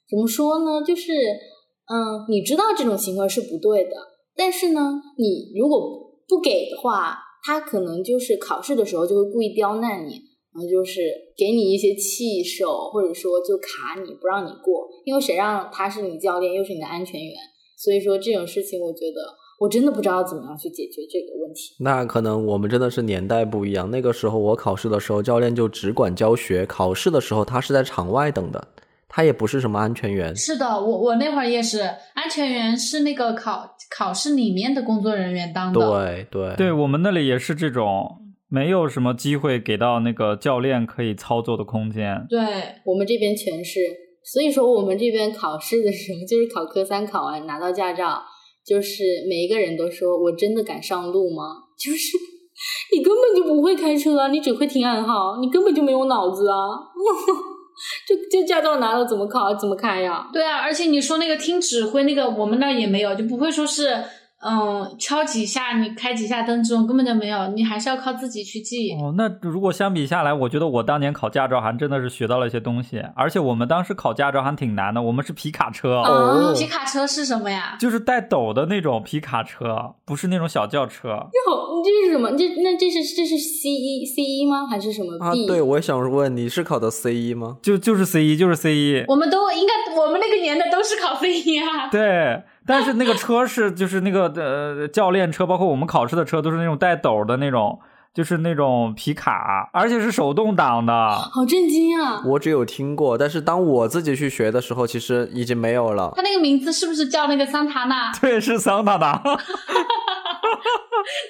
[0.09, 0.83] 怎么说呢？
[0.85, 3.91] 就是，嗯，你知道这种行为是不对的，
[4.35, 5.79] 但是呢，你如果
[6.27, 10.13] 不给的话，他可能就是考试的时候就会故意刁难你，
[10.53, 11.01] 然后就是
[11.37, 17.35] 给你一些气受，或者说就卡你不让你过，因为谁让他是你教练，又是你的安全员，
[17.77, 19.40] 所以说这种事情，我觉得。
[19.61, 21.75] 我真的不知道怎么样去解决这个问题。
[21.79, 23.91] 那可能我们真的是年代不一样。
[23.91, 28.67] 那个时候我考试的时候，教练就只管教学，考试的时候他是在场外等的，
[29.07, 30.35] 他也不是什么安全员。
[30.35, 31.81] 是的，我我那会儿也是，
[32.15, 35.79] 安全员是那个考考试里面的工作人员当的。
[35.79, 38.17] 对对对，我们那里也是这种。
[38.53, 42.25] 没有什么机会给到那个教练可以操作的空间。
[42.29, 42.37] 对，
[42.83, 43.79] 我们这边全是，
[44.25, 48.21] 所以说我们这边考试的时候，就是考科三考完拿到驾照，
[48.65, 51.43] 就是每一个人都说我真的敢上路吗？
[51.77, 52.17] 就是
[52.95, 56.55] 你根本就不会开车啊，你只会听暗号，你根本就没有脑子啊！
[58.07, 60.29] 就就驾照拿了怎么考怎么开呀？
[60.31, 64.03] 对啊，而且你说那个听指挥那个，我们那也没有，就不会说是
[64.41, 68.91] 嗯敲几下你开几下灯这种根本就没有，你还是要靠自己去记。
[68.93, 77.77] 哦，那如果相比下来，我觉得我当年考驾照还真的是学到了一些东西，而且我们当时考驾照还挺难的，我们是皮卡车，哦皮卡车是什么呀？
[77.79, 81.09] 就是带斗的那种皮卡车，不是那种小轿车。
[81.09, 82.31] 哟，你这是什么？
[82.31, 84.65] 这那这是这是 C 一 C 一吗？
[84.67, 85.43] 还是什么 B？
[85.43, 87.57] 啊，对，我也想问，你是考的 C 一吗？
[87.61, 89.03] 就就是 C 一，就是 C 一。
[89.07, 91.87] 我们都应该，我们那个年代都是考 C 一啊。
[91.91, 97.79] 对，但是那个车是就是那个呃教练车，包括我们考试的车都是那种带斗的那种，
[98.13, 101.15] 就是那种皮卡，而且是手动挡的。
[101.15, 102.21] 好震惊啊！
[102.25, 106.13] 我只有听过，但是当我自己去学的时候，其实已经没有了。
[106.15, 108.11] 它那个名字是不是叫那个桑塔纳？
[108.21, 109.21] 对，是桑塔纳。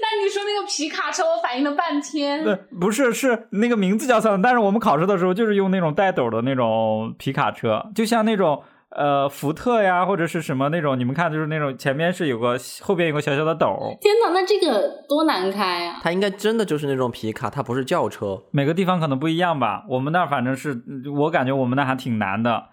[0.02, 2.44] 那你说那个皮卡车，我反应了半天。
[2.44, 8.62] 对，不是，是那个名字叫桑，但是我们考试的时候就是用那种带斗的那种皮卡车，就像那种
[8.95, 13.67] 呃福特呀或者是什么那种，你们看就是那种前面是有个后边有个小小的斗，
[14.01, 15.99] 天哪，那这个多难开啊！
[16.01, 18.43] 它应该真的就是那种皮卡，它不是轿车。
[18.51, 19.86] 每个地方可能不一样吧。
[19.89, 20.84] 我们那儿反正是
[21.15, 22.65] 我感觉我们那还挺难的，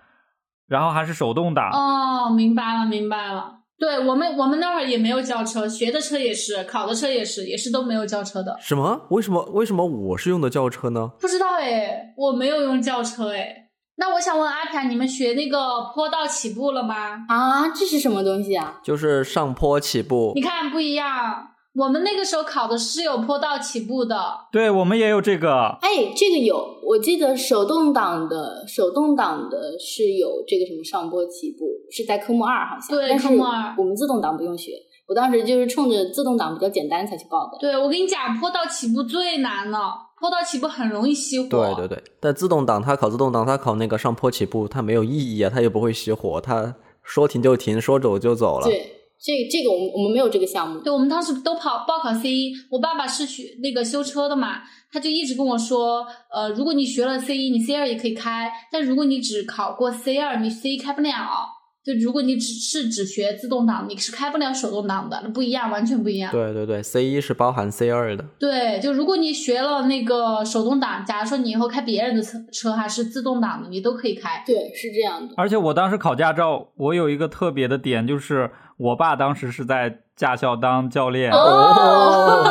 [0.67, 1.71] 然后还是手动挡。
[1.71, 3.55] 哦，明白了，明白了。
[3.79, 8.57] 对我们，我们那会儿也没有轿车，学的车也是，考的车也是，也是都没有轿车的。
[8.61, 9.07] 什么？
[9.11, 9.41] 为什么？
[9.53, 11.13] 为什么我是用的轿车呢？
[11.21, 13.68] 不知道哎，我没有用轿车哎。
[14.01, 17.27] 那我想问阿凯，你们学那个坡道起步了吗？
[17.29, 18.81] 啊，这是什么东西啊？
[18.83, 20.41] 就是上坡起步你。
[20.41, 24.17] 看不一样，我们那个时候考的是有坡道起步的。
[24.53, 32.97] 对我们也有这个，哎，这个有，我记得手动挡的手动挡的是有这个什么上坡起步，是在科目二好像。
[32.97, 34.75] 对科目二我们自动挡不用学，
[35.09, 37.59] 我当时就是冲着自动挡比较简单才去报的。
[37.59, 41.49] 对，我跟你讲，坡道起步最难了，坡道起步很容易熄火。
[41.49, 48.67] 对对对，但自动挡它考自动挡，它考那个上坡起步，它没有意义啊，它又不会熄火，它说停就停，说走就走了。
[48.67, 50.81] 对，这这个我们我们没有这个项目。
[50.81, 61.58] 对，我们当时都跑报考 C 一，我爸爸是学那个修车的嘛，他就一直跟我说，呃，如果你学了 C 一，你 C 二也可以开，但如果你只考过 C 二，你 C 一开不了。
[61.85, 66.31] 就如果你只是只学自动挡，你是开不了手动挡的，那不一样，完全不一样。
[66.31, 68.25] 对对对，C 一是包含 C 二的。
[68.39, 74.43] 对，就如果你学了那个手动挡，假如说你以后开别人的车车还是自动挡的，你都可以开。
[74.47, 75.35] 对，是这样的。
[75.37, 81.31] 而且我当时考驾照，我有一个特别的点，就是我爸当时是在驾校当教练。
[81.33, 82.45] 哦，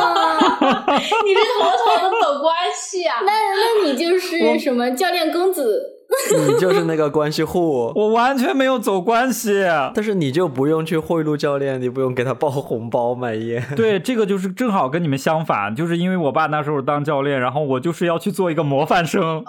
[0.58, 3.20] 你这妥妥的走关系啊！
[3.24, 5.97] 那那你就是什么教练公子？
[6.34, 9.62] 你就是那个关系户，我完全没有走关系。
[9.94, 13.62] 但是你就不用去贿赂教练，你不用给他包红包买烟。
[13.76, 19.22] 对，这个就是正好跟你们相反，就是因为我爸那时候当教练，然后我就是要去做一个模范生。
[19.22, 19.44] 哦，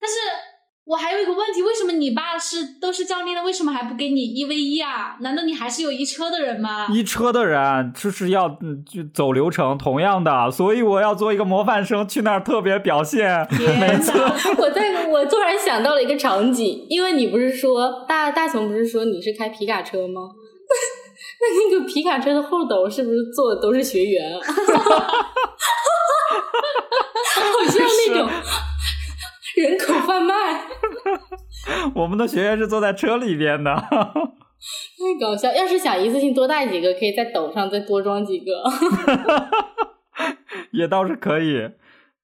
[0.00, 0.16] 但是
[0.84, 5.16] 我还有一个问题，为什么你爸是都是教练的，为什么还不给你一 v 一啊？
[5.20, 6.86] 难道你还是有一车的人吗？
[6.90, 13.46] 一车的人就是要嗯就走流程，同样的，所以我要做一个模范生，去那儿特别表现。
[13.78, 14.14] 没错
[14.58, 20.22] 我在我突然想到了一个场景，因为你不是说大大雄不是说你是开皮卡车吗？
[21.40, 24.40] 那那个皮卡车的后斗是不是坐的都是学员啊？
[27.32, 28.28] 好像那种
[29.56, 30.34] 人口贩卖，
[31.94, 33.74] 我们的学员是坐在车里边的。
[33.90, 35.52] 太搞笑。
[35.54, 38.44] 要是想一次性多带几个，可以在斗上再多装几个。
[40.72, 41.70] 也倒是可以。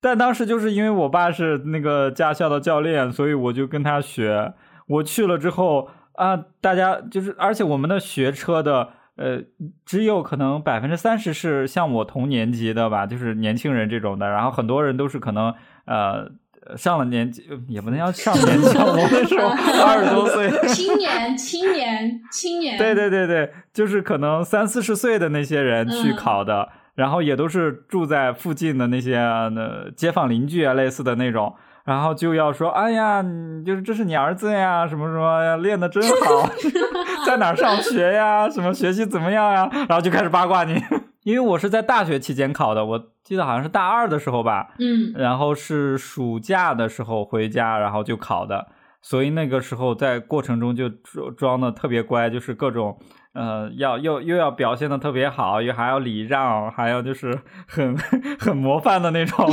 [0.00, 4.52] 但当时就是因为我爸是那个驾校的教练，所以我就跟他学。
[4.86, 9.40] 我去了之后啊，大家就是，而且我们的学车的，呃，
[9.84, 15.52] 只有可能百分之三十是像我同年级的吧，就是年轻人这种的，然后很多人都是可能
[15.86, 16.28] 呃
[16.76, 19.48] 上了年纪，也不能叫 上年纪， 我那时候
[19.84, 20.50] 二十多岁。
[20.68, 22.78] 青年，青年，青年。
[22.78, 36.48] 对对对对，就是可能三四十岁的那些人去嗯考的，然后也都是住在附近的那些呃街坊邻居啊，类似的那种，然后就要说，哎呀，你就是这是你儿子呀，什么什么呀，练的真好，
[37.26, 40.82] 在哪上学呀，什么学习怎么样呀，然后就开始八卦你。
[41.26, 48.68] 因为我是在大学期间考的，我记得好像是大二的时候吧，嗯，然后是暑假的时候回家，然后就考的，
[49.02, 52.96] 所以那个时候在过程中就装装的特别乖，就是各种
[53.34, 57.98] 呃，要又又要表现的特别好，又还要礼让，还要就是很
[58.38, 59.50] 很模范的那种。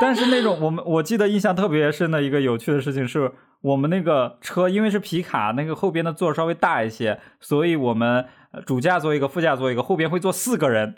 [0.00, 3.30] 但是那种我们我记得印象特别深的一个有趣的事情是，
[3.60, 8.24] 我们那个车因为是皮卡，那个后边的座稍微大一些，所以我们
[8.64, 10.96] 主驾坐一个，副驾坐一个，后边会坐四个人。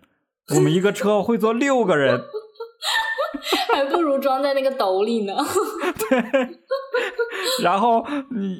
[0.56, 2.20] 我们一个车会坐六个人，
[3.72, 5.34] 还不如装在那个斗里呢。
[6.08, 6.58] 对。
[7.62, 8.04] 然后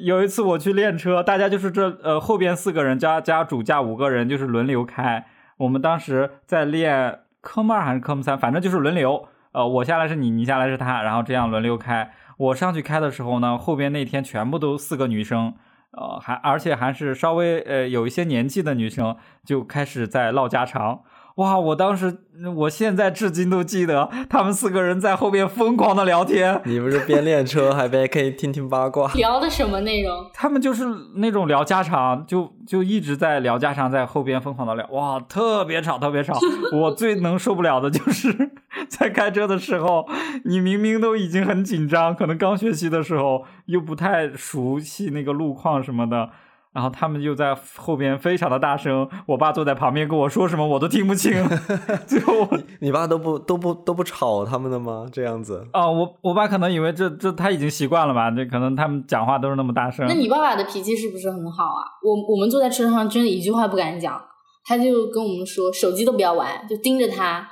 [0.03, 5.25] 有一次我去练车，大家就是这呃后边四个人加加主驾五个人，就是轮流开。
[5.57, 9.27] 我们当时在练科目二还是科目三，反正就是轮流。
[9.53, 12.11] 呃，我下来是你，你下来是他，然后这样轮流开。
[12.37, 15.53] 我上去开的时候呢，后边那天全部都四个女生，
[15.91, 21.01] 呃，还而且还是稍微呃有一些年纪的女生，就开始在唠家常。
[21.35, 21.57] 哇！
[21.57, 22.15] 我当时，
[22.55, 26.61] 我现在至今都记得，他们四个人在后边疯狂的聊天。
[26.65, 29.11] 你不是边练车还边可以听听八卦？
[29.13, 30.29] 聊的什么内容？
[30.33, 34.87] 他们就是那种聊家常，就就一直在聊家常，在后边疯狂的聊。
[34.91, 36.37] 哇，特别吵，特别吵。
[36.71, 38.51] 我最能受不了的就是
[38.87, 40.07] 在开车的时候，
[40.45, 46.29] 你明明都已经很紧张，可能刚学习的时候又不太熟悉那个路况什么的。
[46.73, 51.31] 然后他们就在后边非常的大声，我爸坐在旁边跟我说什么我都听不清。
[52.07, 52.47] 最后
[52.79, 55.05] 你爸都不都不都不吵他们的吗？
[55.11, 58.31] 这样子啊，我我爸可能以为这这他已经习惯了吧？
[58.31, 60.07] 这可能他们讲话都是那么大声。
[60.07, 61.85] 那你爸爸的脾气是不是很好啊？
[62.03, 64.19] 我我们坐在车上真的一句话不敢讲，
[64.65, 67.47] 他就跟我们说手机都不要玩，就盯着他。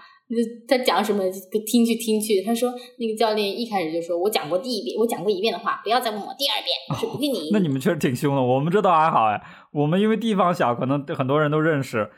[0.67, 1.23] 他讲什么
[1.65, 9.41] 听去听去，他说那个教练一开始就说：“我讲过第一遍，我讲过一遍的话，不要再问我第二遍，我是不跟你。”那你们确实挺凶的，我们这倒还好哎。
[9.71, 12.09] 我们因为地方小，可能很多人都认识。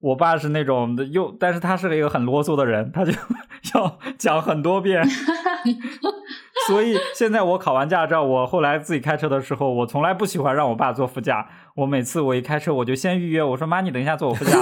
[0.00, 3.12] 我爸是那种的，又但是他是一个很啰嗦的人，他就
[3.74, 5.02] 要讲很多遍。
[6.68, 11.48] 所以现在我考完驾照，我后来自己开车的时候，我从来不喜欢让我爸坐副驾。
[11.76, 14.52] 我每次我一开车，我就先预约，我说妈，你等一下坐我副驾。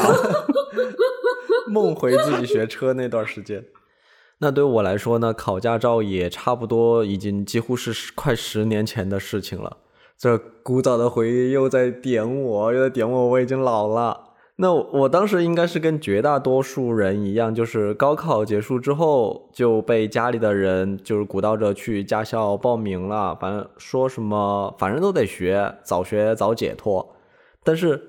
[1.72, 3.64] 梦回自己学车那段时间，
[4.38, 9.78] 那对我来说呢，考驾照也差不多，已经几乎是快十年前的事情了。
[10.18, 14.28] 这古早的回忆又在点我，又在点我，我已经老了。
[14.56, 27.16] 那我当时应该是跟绝大多数人一样，就是高考结束之后就被家里的人就是鼓捣着去驾校报名了，反正说什么反正都得学，早学早解脱。
[27.64, 28.00] 但是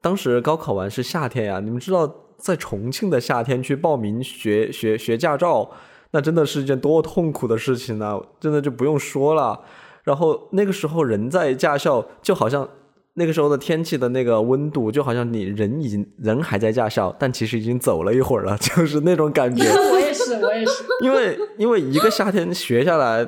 [0.00, 2.12] 当时高考完是夏天呀，你们知道？
[2.40, 5.70] 在重庆的夏天去报名学学学驾照，
[6.12, 8.20] 那真的是一件多痛苦的事情呢！
[8.40, 9.60] 真的就不用说了。
[10.02, 12.66] 然后那个时候人在驾校，就好像
[13.14, 19.62] 那个时候的天气的那个温度，就好像你人已经人还在驾校，但其实已经走了一会儿了， 就是那种感觉。
[19.92, 20.84] 我也是，我也是。
[21.02, 23.24] 因为因为一个夏天学下来，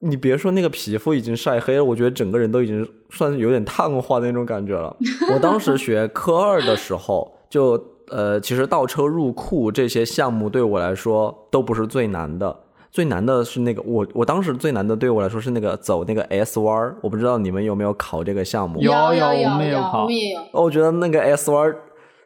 [0.00, 4.94] 你别说那个皮肤已经晒黑了，我觉得整个人都已经算是有点碳化的那种感觉了。
[5.32, 7.80] 我当时学科二的时候就。
[8.10, 12.54] 呃，其实倒车入库这些项目对我来说都不是最难的，
[12.90, 18.80] 最难的是那个我我当时最难的对我来说是那个走那个 S 弯，我不知道你们有没有考这个项目？
[18.80, 20.06] 有有有有，有考。
[20.52, 21.74] 我觉得那个 S 弯。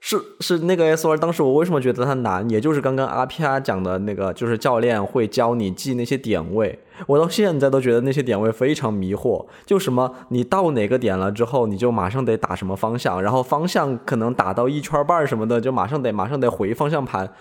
[0.06, 2.48] 是是那个 S R，当时我为什么觉得它难？
[2.50, 6.78] 也就是刚刚阿 P R 讲的那个，就是教练会教你记那些点位。
[7.06, 9.46] 我到现在都觉得那些点位非常迷惑。
[9.64, 17.32] 就什么你到哪个点了之后，你就马上得打什么方向，然后方向可能打到一圈半什么的，就马上得马上得回方向盘。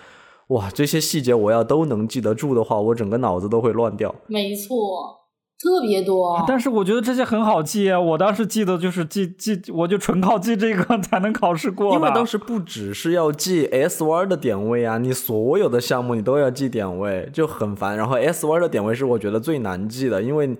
[0.46, 4.14] 哇，这些细节我要都能记得住的话，我整个脑子都会乱掉。
[4.26, 5.23] 没错。
[5.64, 7.98] 特别多，但是我觉得这些很好记啊。
[7.98, 11.94] 我当时记得就是记记，我就纯靠记这个 才能考试过。
[11.94, 17.96] 因为当时不只是要记 S 弯的点位啊，你所有的项目你都要记点位，就很烦。
[17.96, 20.54] 然后 S 弯的点位是我觉得最难记的，因为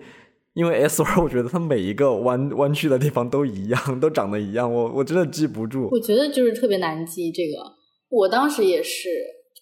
[0.54, 5.90] 因为 S 弯我觉得它每一个弯弯曲的地方都一样，都长得一样，我我真的记不住。
[5.92, 7.58] 我觉得就是特别难记这个。
[8.08, 9.10] 我当时也是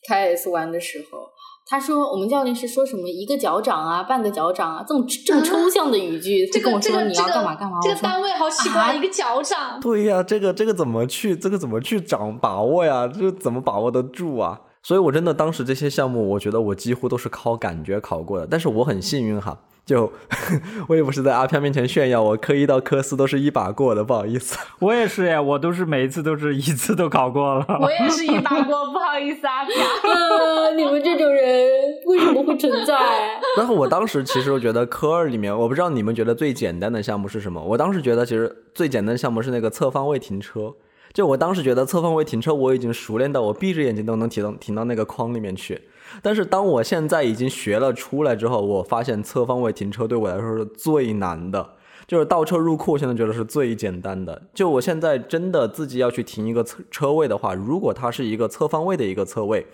[0.06, 1.31] 开 S 弯的时候。
[1.64, 7.78] 他说：“我们教练是说什么一个脚掌啊，半个脚掌啊，这种这么抽象的语句， 他跟我说你要干嘛干嘛。
[7.82, 9.80] 这个单位好奇怪，一个脚掌。
[9.80, 13.06] 对呀，这个这个怎么去这个怎么去掌把握呀？
[13.08, 14.60] 这怎么把握得住啊？
[14.82, 18.46] 所以我真的当时这些项目，我觉得我几乎都是靠感觉考过的。
[18.50, 20.12] 但是我很幸运哈。”就
[20.88, 24.56] 我也不是在阿飘面前炫耀，我科一到科四都是一把过的，不好意思。
[24.78, 27.66] 我也是呀，我都是每一次都是一次都考过了。
[27.80, 29.74] 我也是一把过，不好意思阿飘。
[30.76, 31.68] 你们这种人
[32.06, 32.94] 为什么会存在？
[33.56, 37.60] 然后我当时其实我觉得科二里面，我不知道你们觉得最简单的项目是什么？
[37.62, 40.72] 我当时觉得其实最简单的项目是那个侧方位停车。
[41.12, 45.78] 就我当时觉得侧方位停车我已经熟练到我闭着眼睛都能停到停到那个框里面去。
[46.20, 51.74] 但是当我现在已经学了出来之后，我发现侧方位停车对我来说是最难的。
[52.04, 54.42] 就是倒车入库，现在觉得是最简单的。
[54.52, 59.64] 就我现在真的自己要去停一个车车位的话，如果它是一个侧方位的一个车位，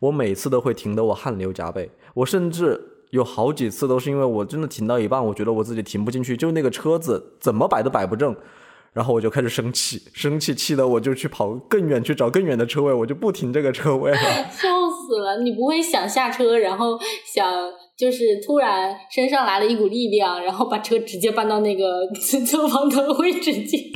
[0.00, 1.90] 我每次都会停得我汗流浃背。
[2.12, 2.78] 我甚至
[3.10, 8.34] 有好几次都是因为我真的停到一半，我觉得我自己停不进去，就那个车子怎么摆都摆不正。
[8.92, 14.18] 然后我就开始生气，生气气的我就去跑更远去找更远的车位，我就不停这个车位了。
[14.50, 15.42] 笑死了！
[15.42, 16.98] 你不会想下车，然后
[17.32, 17.52] 想
[17.96, 22.04] 就是突然身上来了一股力量，然后把车直接搬到那个
[22.44, 23.92] 侧方的位置去，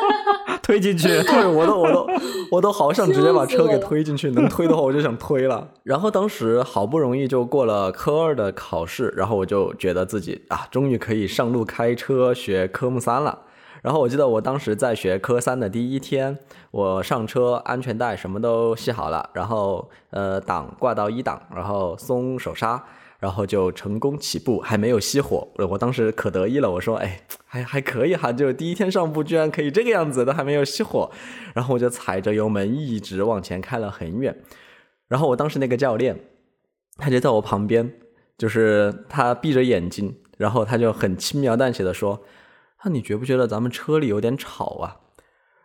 [0.62, 1.08] 推进去。
[1.08, 2.06] 对，我都我都
[2.50, 5.66] 我都好想直接把车给推进去，能推的话我就想推了。
[5.84, 13.38] 然后当时好不容易就过了科二的考试，然后我就觉得自己啊，终于可以上路开车学科目三了。
[13.84, 16.38] 然后我记得我当时在学科三的第一天，
[16.70, 22.82] 我上车安全带什么都系好了，然后呃档挂到一档，然后松手刹，
[23.18, 25.46] 然后就成功起步，还没有熄火。
[25.68, 31.10] 我当时可得意了，我说哎还还可以哈，就第一天上步居然可以这个样子，都还没有熄火。
[31.52, 34.34] 然后我就踩着油门一直往前开了很远。
[35.08, 36.18] 然后我当时那个教练，
[36.96, 37.92] 他就在我旁边，
[38.38, 42.22] 就是他闭着眼睛，然后他就很轻描淡写的说。
[42.84, 44.96] 那你觉不觉得咱们车里有点吵啊？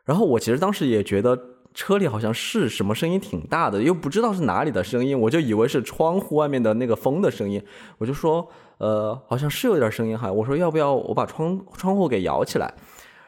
[0.06, 1.38] 然后我其实当时也觉得
[1.74, 7.64] 车里好像是什么声音挺大的，又不知道是哪里的声音，我就以为是窗户外面的那个风的声音。
[7.98, 8.50] 我就说，
[8.80, 10.32] 呃，好像是有点声音哈。
[10.32, 12.74] 我说要不要我把窗窗户给摇起来？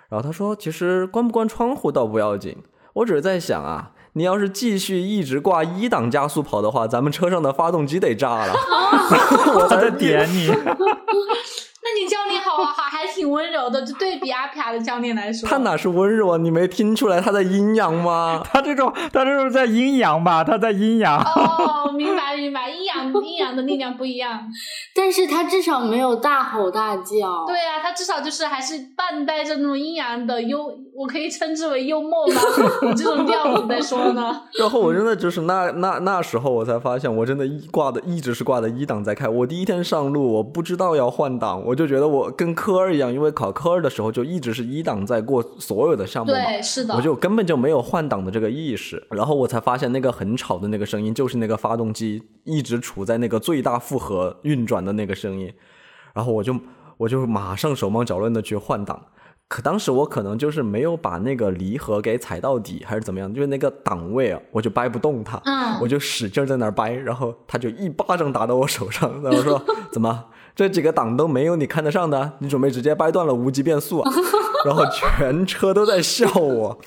[0.09, 2.57] 然后他说，其实关不关窗户倒不要紧，
[2.93, 8.53] 我只是在想啊，你要是继续一直挂一档加速跑的话，咱们车上的发动机得炸了。
[9.53, 10.49] 我在点你。
[11.83, 16.37] 那你教练好好好，还挺温柔的，就对比阿卡的教练来说，他哪是温柔啊？
[16.37, 18.43] 你没听出来他在阴阳吗？
[18.53, 20.43] 他这种，他这种在阴阳吧？
[20.43, 21.19] 他在阴阳。
[21.19, 24.41] 哦，明白明白，阴阳阴阳的力量不一样。
[24.95, 27.45] 但是他至少没有大吼大叫。
[27.47, 32.33] 对啊，他至少就是还是半带着那种阴阳的幽，我可以称之为幽默吧，
[32.95, 34.43] 这种调子在说呢。
[34.59, 39.27] 然后我真的就是那那那时候我才发现，我真的一挂的一直是挂的一档在开。
[39.27, 41.59] 我第一天上路，我不知道要换挡。
[41.70, 49.05] 我就觉得我跟科二一样，因为考科二的时候就一直是一档在过所有的项目嘛，对，是的，我就根本就没有换挡的这个意识。
[49.11, 55.51] 然后我才发现那个很吵的那个声音，就是那个发动机一直处在那个最大负荷运转的那个声音。
[56.13, 56.55] 然后我就
[56.97, 59.01] 我就马上手忙脚乱的去换挡。
[59.47, 63.33] 可当时我可能就是没有把那个离合给踩到底，还是怎么样？
[63.33, 69.61] 就是那个档位啊，我就掰不动它，嗯，我就使劲在那儿掰，然后他就一巴掌打到我手上，然后说
[69.91, 70.23] 怎么？
[70.55, 74.11] 这几个档都没有你看得上的，你准备直接掰断了无极变速啊？
[74.63, 76.77] 然后全车都在笑我，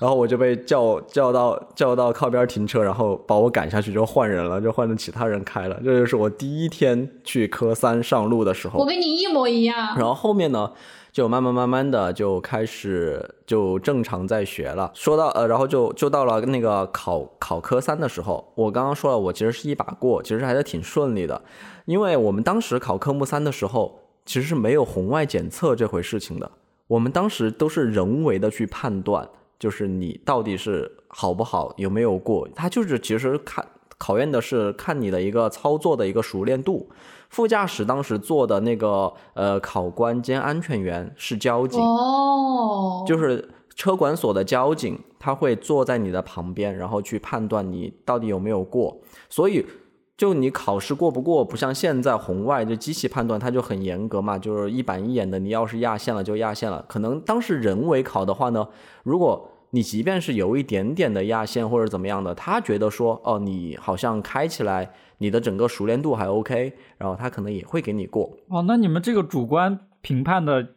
[0.00, 5.80] 然后我就被叫叫到叫到靠边停车，然后把我赶下去就换人了，就换成其他人开了。
[5.82, 8.78] 这就是我第一天去科三上路的时候。
[8.78, 9.96] 我跟你一模一样。
[9.96, 10.70] 然后后面呢，
[11.10, 14.90] 就慢慢慢慢的就开始就正常在学了。
[14.92, 21.40] 说到呃，然后就就到了那个考考科三的时候，我刚刚说了，我其实是一把过，其实还是挺顺利的。
[21.84, 26.50] 因为我们当时考科目三的时候，其实是没有红外检测这回事情的。
[26.86, 29.28] 我们当时都是人为的去判断，
[29.58, 32.46] 就是你到底是好不好，有没有过。
[32.54, 33.66] 它就是其实看
[33.98, 36.88] 考验的是看你的一个操作的一个熟练度。
[37.30, 49.00] 副驾驶当时坐的那个呃考官兼安全员是交警，哦，就是车管所的交警，他会坐在你的旁边，然后去判断你到底有没有过。
[49.28, 49.66] 所以。
[50.22, 55.36] 就你考试过不过，不像现在红外就机器判断，它就很严格嘛，就是一板一眼的。
[55.36, 56.84] 你要是压线了就压线了。
[56.88, 58.68] 可能当时人为考的话呢，
[59.02, 68.30] 如果你即便是有一点点的压线或者怎么样的，他觉得说哦，你好像开起来你的整个熟练度还 OK，然后他可能也会给你过。
[68.48, 70.68] 哦，那你们这个主观评判的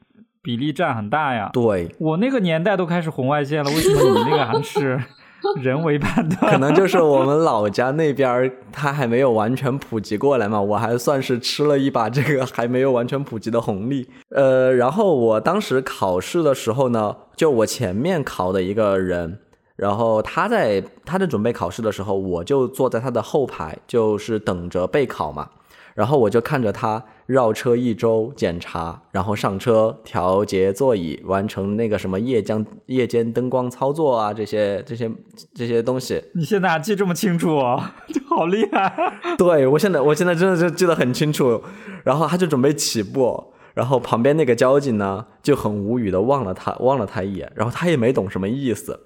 [0.41, 1.51] 比例占很大呀。
[1.53, 4.99] 对，我那个年代都开始红外线了，为什么你那个还是？
[5.61, 14.09] 人为判断，可能就是我们老家那边它还没有完全普及过来嘛，我还算是吃了一把这个还没有完全普及的红利。
[14.29, 19.39] 呃，然后我当时考试的时候呢，就我前面考的一个人，
[19.75, 25.49] 然后他在他在准备考试的时候，我就坐在他的后排，就是等着备考嘛。
[25.95, 35.09] 然后我就看着他绕车一周检查，然后上车调节座椅，完成那个什么夜间夜间灯光操作啊，这些这些
[35.55, 36.21] 这些东西。
[36.33, 37.57] 你现在还记这么清楚，
[38.27, 38.93] 好厉害！
[39.37, 41.63] 对我现在我现在真的是记得很清楚。
[42.03, 48.99] 然后他就准备起步，然后旁边那个交警呢就很无语的望了他望了他一眼，然后他也没懂什么意思，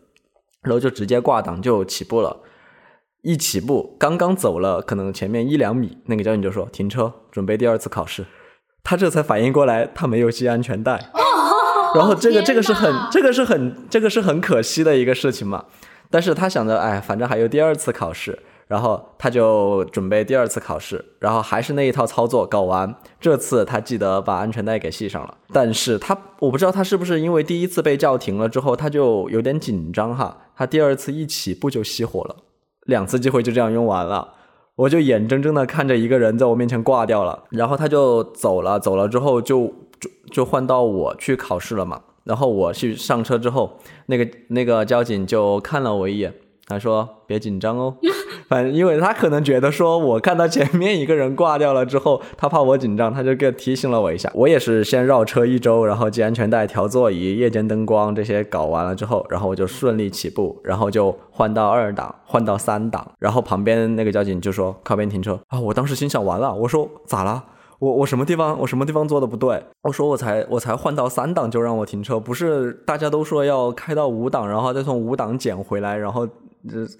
[0.63, 2.35] 然后就直接挂档就起步了。
[3.21, 8.25] 一起步，刚刚走了可能前面一两米，那个交警就说停车，准备第二次考试。
[8.83, 10.95] 他这才反应过来，他没有系安全带。
[11.13, 11.19] 哦
[11.95, 15.65] 然后这个这个是很这个是很这个是很可惜的一个事情嘛。
[16.11, 22.95] 但是他想着，哎，反正还有第二次考试，然后他就准备第二次考试，然后还是那一套操作搞完。
[23.19, 30.37] 这次他记得把安全带给系上了，但是他我不知道他是不是因为第一次被叫停了之后，他就有点紧张哈。
[30.55, 32.35] 他第二次一起步就熄火了，
[32.89, 34.33] 两次机会就这样用完了。
[34.75, 39.67] 我就眼睁睁的看着一个人在我面前挂掉了，然后他就走了，走了之后就
[39.99, 42.01] 就就换到我去考试了嘛。
[42.23, 46.33] 然后我去上车之后，那个那个交警就看了我一眼，
[46.69, 47.95] 他说：“别紧张哦。
[48.47, 54.31] ”反正因为他可能觉得说我看到前面一个人挂掉了之后，他怕我紧张，他就给提醒了我一下。
[54.33, 65.59] 我也是先绕车一周，然后系安全带、调座椅、夜间灯光这些搞完了之后，然后我就顺利起步，然后就换到二档，换到三档，然后旁边那个交警就说靠边停车啊！
[65.59, 67.43] 我当时心想完了，我说咋了？
[67.77, 69.63] 我我什么地方我什么地方做的不对？
[69.83, 76.27] 我说我才我才换到三档就让我停车，不是大家都说要开到五档，然后再从五档减回来，然后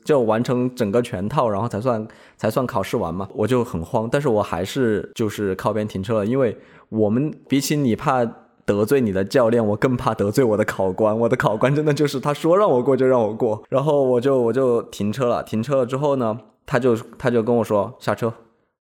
[0.03, 2.07] 就完成整个全套，然后才算
[2.38, 3.28] 才算考试完嘛？
[3.34, 6.57] 我就很慌，但是我还是就是靠边停车了，因为
[6.89, 8.26] 我们比起你怕。
[8.70, 11.20] 得罪你的教练，我更怕得罪我的考官。
[11.22, 15.41] 我的考官真的就是他说让我过就让我过，然后我就我就停车了。
[15.41, 18.32] 停车了之后呢，他就他就跟我说下车。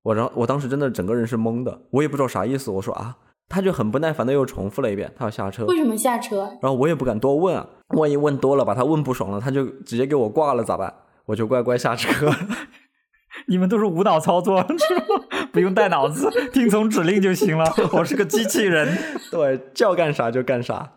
[0.04, 2.70] 我然后我当时真的整个人是懵的，我也不知道啥意思。
[2.70, 3.16] 我说啊，
[3.48, 5.66] 他就很不耐烦的又重复了一遍，他要下车。
[5.66, 6.48] 为什么下车？
[6.60, 10.92] 然后我也不敢多问啊，万一问多了把他问不爽了，他就直接给我挂了咋办？
[11.26, 12.30] 我就乖乖下车。
[13.48, 14.64] 你们都是无脑操作？
[15.52, 17.64] 不用带脑子，听从指令就行了。
[17.92, 18.96] 我是个机器人。
[19.30, 20.92] 对，叫干啥就干啥，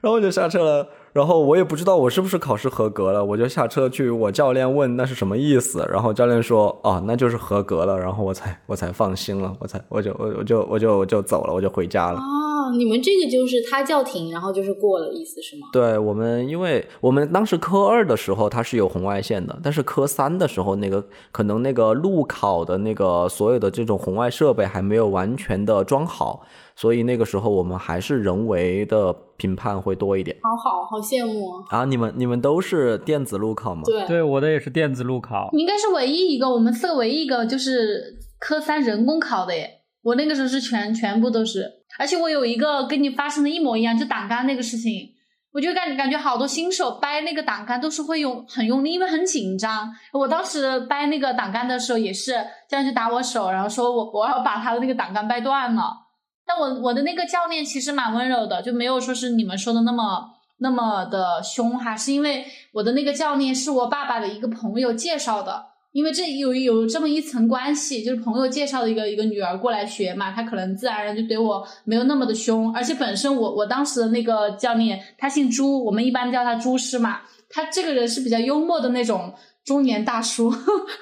[0.00, 0.88] 然后我就下车了。
[1.12, 12.20] 然后我也不知道我是不是考试合格了，我就下车去我教练问那是什么意思，然后教练说哦那就是合格了，然后我才我才放心了，我才我就我我就我就我就走了，我就回家了。
[12.64, 15.68] 哦，你们这个就是他叫停，然后就是过了，意思是吗？
[15.72, 30.34] 对我们，因为我们当时科二的时候它是有红外线的，但是科三的时候那个可能那个路考的那个所有的这种红外设备还没有完全的装好，所以那个时候我们还是人为的评判会多一点。
[30.42, 31.64] 好好好羡慕哦。
[31.68, 33.82] 啊，你们你们都是电子路考吗？
[33.84, 35.50] 对，对，我的也是电子路考。
[35.52, 39.80] 你应该是唯一一个，我们四个唯一一个就是科三人工考的耶。
[40.02, 41.64] 我那个时候是全全部都是，
[41.98, 45.12] 而且我有一个跟你发生的一模一样，就挡杆那个事情，
[45.52, 49.94] 我就感感觉好多新手掰那个挡杆都是会用很用力，因为很紧张。
[50.12, 56.00] 我当时掰那个挡杆的时候也是，这样就打我手，然后说我我要把他的那个挡杆掰断了。
[56.46, 79.32] 但我我的那个教练其实蛮温柔的，就没有说是你们说的那么那么的凶哈，是因为我的那个教练是我爸爸的一个朋友介绍的，因为这有有这么一层关系，就是朋友介绍的一个一个女儿过来学嘛，她可能自然而然就对我没有那么的凶，而且本身我我当时的那个教练他姓朱，我们一般叫他朱师嘛，他这个人是比较幽默的那种
[79.64, 80.52] 中年大叔，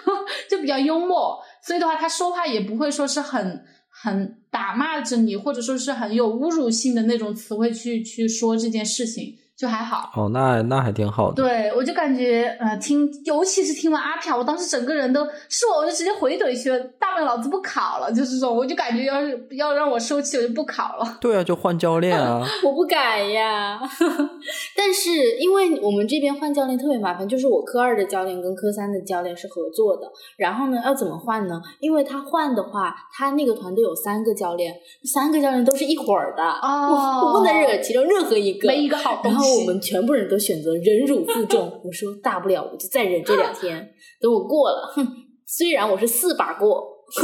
[0.51, 3.65] 就比较幽默，所以的话他说话也不会说是很。
[3.95, 10.11] 很打骂着你，或者说是很有侮辱性的那种词汇去去说这件事情，就还好。
[10.17, 11.41] 哦，那那还挺好的。
[11.41, 21.17] 对，我就感觉呃，听，尤其是听完阿飘，我当时整个人都是我，我就直接回怼去了，大不了老子不考了，就是这种，我就感觉要是要让我收气，我就不考了。
[21.23, 22.45] 对啊，就换教练啊。
[22.67, 23.79] 我不敢呀，
[24.77, 31.63] 但是因为我们这边换教练特别麻烦，就是我科二的教练跟科三的教练是合作的，然后呢，要怎么换呢？
[31.79, 45.07] 因为他换的话，他那个团队有三个教练，三个教练都是一伙儿的，哦我我不能惹其中任何一个，没一个好东西然后我们全部人都选择忍辱负重， 我说大不了我就再忍这两天， 等我过了，哼，
[45.47, 46.91] 虽然我是四把过。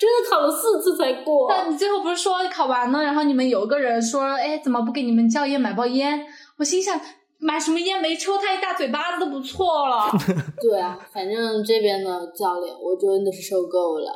[0.00, 6.26] 真的考了四次才过，但你最后不是说考完了，然后你们有个人说，哎，怎么不给你们教练买包烟？
[6.58, 7.00] 我心想，
[7.38, 10.10] 买什么烟没抽他一大嘴巴子都不错了。
[10.60, 14.10] 对啊，反正这边的教练我真的是受够了，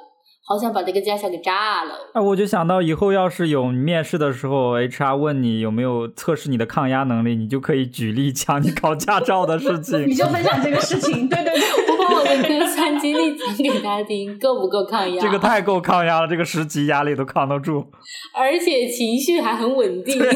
[0.44, 1.94] 好想把这个驾校给炸了。
[2.14, 10.06] 哎，我就想到以后要是有面试的时候，HR 问你有没有测试你的抗压能力，你就可以举例讲你考驾照的事情。
[10.06, 11.62] 你就分享这个事情，对对对。
[11.88, 15.22] 我把我的科三经历讲给他听，够不够抗压？
[15.22, 17.86] 这个太够抗压了，这个十级压力都扛得住，
[18.34, 20.20] 而且情绪还很稳定。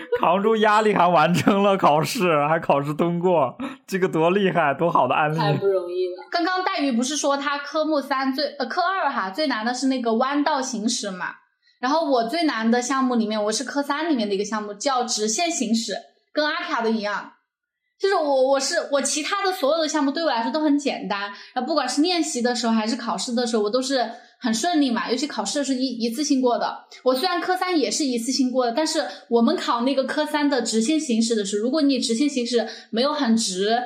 [0.20, 5.38] 扛住压力还完成了考试，还考试通过，这个多厉害，多好的案例！
[5.38, 6.26] 太不容易了。
[6.30, 11.26] 刚刚黛玉不是说她科目三最呃科二哈最难的是那个弯道行驶嘛？
[11.80, 15.94] 然后我最难的项目里面，我是科三里面的一个项目，叫直线行驶，
[16.32, 17.32] 跟阿卡的一样。
[18.00, 21.22] 就是我我是我其他的所有的项目对我来说都很简单，
[21.52, 24.08] 然后不管是练习的时候还是考试的时候，我都是
[24.38, 25.10] 很顺利嘛。
[25.10, 33.76] 尤其考试是一一次性过的，我虽然科三也是一次性过的，但是我们考那个科三的直线行驶的时候，如果你直线行驶没有很直，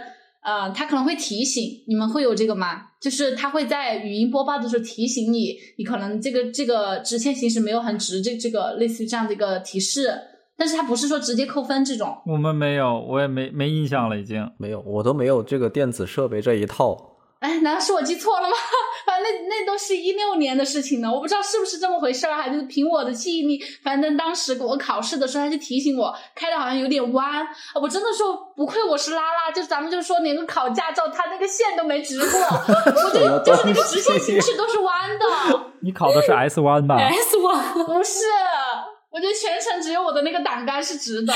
[0.43, 2.89] 呃，他可能会提醒你们会有这个吗？
[3.01, 10.13] 就是他会在语音播报的时候提醒你，你可能这个这个直线行驶没有很直，这这个类似于这样的一个提示。
[10.57, 17.12] 但是他不是说直接扣分这种，我们没有，我也没没印象了，已经没有，我都没有这个电子设备这一套。
[17.43, 18.55] 哎，难道是我记错了吗？
[19.05, 23.61] 反正那那都是一六年的事情呢，我不知道是不是这么回事儿，还是凭我的记忆力。
[23.83, 27.45] 反正当时我考试的时候，他就提醒我开的好像有点弯，
[27.81, 32.39] 我真的说不愧我是拉拉，就咱们就说连个考驾照，他那个线都没直过，
[32.95, 35.25] 我就就是那个直线行驶都是弯的。
[35.83, 38.21] 你考的是 S 弯吧？S 弯不是。
[39.11, 41.35] 我觉得全程只有我的那个挡杆是直的，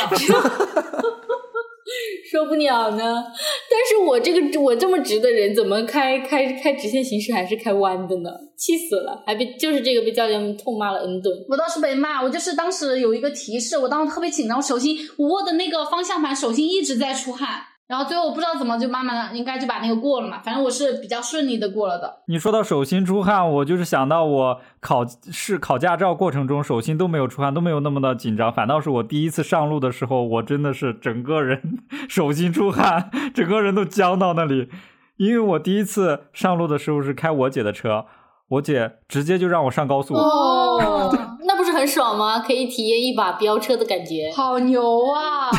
[2.37, 3.25] 受不了呢。
[3.71, 8.31] 但是我这个我这么直的人，怎么开开开直线行驶还是开弯的呢？
[8.59, 11.35] 气死了，还被就是这个被教练痛骂了 N 顿。
[11.49, 17.49] 我倒是被骂，我就是当时有一个提示，我当时特别紧张，我手心我握的那个方向盘，手心一直在出汗。
[17.87, 22.23] 然后最后不知道怎么就慢慢的应该就把那个过了嘛，反正我是比较顺利的过了的。
[22.27, 31.79] 你说到手心出汗，我就是想到我考试考驾照过程中手心都没有出汗，都没有那么的紧张，反倒是我第一次上路的时候，我真的是整个人
[32.09, 34.69] 手心出汗，整个人都僵到那里。
[35.17, 38.05] 因为我第一次上路的时候是开我姐的车，
[38.49, 40.15] 我姐直接就让我上高速。
[40.15, 41.11] 哦，
[41.47, 42.39] 那不是很爽吗？
[42.39, 44.81] 可以体验一把飙车的感觉，好牛
[45.13, 45.51] 啊！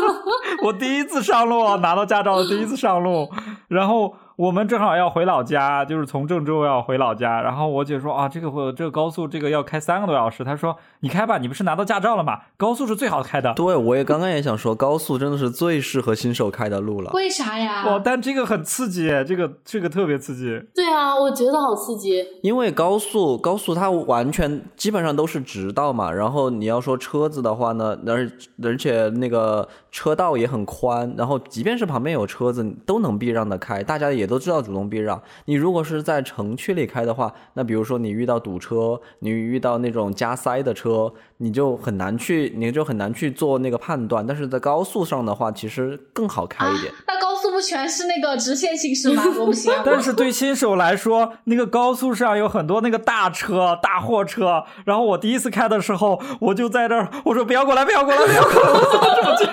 [0.64, 3.28] 我第一次上路，拿到驾照的第一次上路，
[3.68, 7.40] 然后我们正好要回老家，就是从郑州要回老家。
[7.40, 10.44] 然后我姐说啊，这个这个高速这个要开三个多小时。
[10.44, 12.40] 她说你开吧，你不是拿到驾照了吗？
[12.58, 13.54] 高速是最好开的。
[13.54, 17.10] 对，我也刚刚也想说，高速真的是最适合新手开的路了。
[17.14, 17.84] 为啥呀？
[17.86, 20.62] 哦，但这个很刺激，这个这个特别刺激。
[20.74, 22.22] 对啊，我觉得好刺激。
[22.42, 28.30] 因为高速高速它完全基本上都是直道嘛，然后你要说车子的话呢，而
[28.62, 29.66] 而且那个
[29.96, 35.22] 车道也很宽，然后即便是旁边有车子都能避让的开，大家也都知道主动避让。
[35.46, 44.26] 你如果是在城区里开的话，那比如说你遇到堵车，你遇到那种加塞的车，你就很难去，你就很难去做那个判断。
[44.26, 46.92] 但是在高速上的话，其实更好开一点。
[47.06, 49.22] 那高速不全是那个直线行驶吗？
[49.38, 49.72] 我不行。
[49.84, 54.64] 但是对新手来说，那个高速上有很多那个大车、大货车。
[54.84, 59.46] 然后我第一次开的时候，我就在这儿，我说不要过来，不要过来，不要过来，我怎么这么近？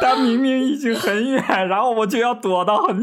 [0.00, 3.02] 他明明已经很远，然后我就要躲到很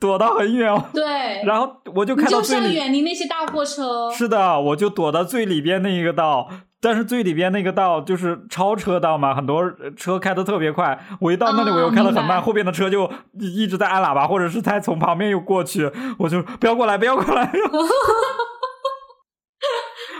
[0.00, 0.72] 躲到很远。
[0.92, 1.42] 对。
[1.46, 4.10] 然后我就开到最里，远离那些大货车。
[4.10, 6.48] 是的，我就躲到最里边那一个道，
[6.80, 9.64] 但是最里边那个道就是超车道嘛，很多
[9.96, 10.98] 车开的特别快。
[11.20, 17.50] 我一到那里，我又开的很慢，后边的车就一直在按喇叭，或者是在从旁边又过去，我就不要过来，不要过来。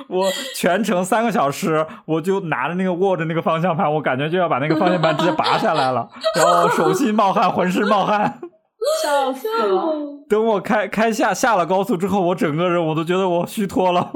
[0.08, 8.40] 我全程三个小时，我就拿着那个握着那个方向盘，我感觉就要把那个方向盘直接拔下来了， 然后手心冒汗，浑身冒汗，
[9.02, 9.94] 笑死了。
[10.28, 14.12] 等我开开下下了高速之后，我整个人我都觉得我虚脱了，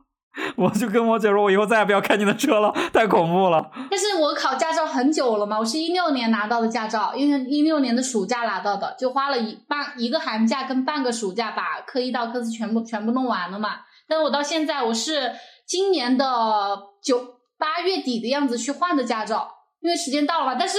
[0.56, 3.70] 我就跟我姐说，我以后再也不要开你的车了，太恐怖了。
[3.90, 13.80] 但是我考驾照很久了嘛，我是一六年拿到的驾照，因为一六年的暑假拿到的，就花了一半一个寒假跟半个暑假把科一到科四全部全部弄完了嘛。
[14.08, 15.32] 但我到现在，我是
[15.66, 17.18] 今年的九
[17.58, 19.50] 八月底的样子去换的驾照，
[19.80, 20.54] 因为时间到了嘛。
[20.58, 20.78] 但是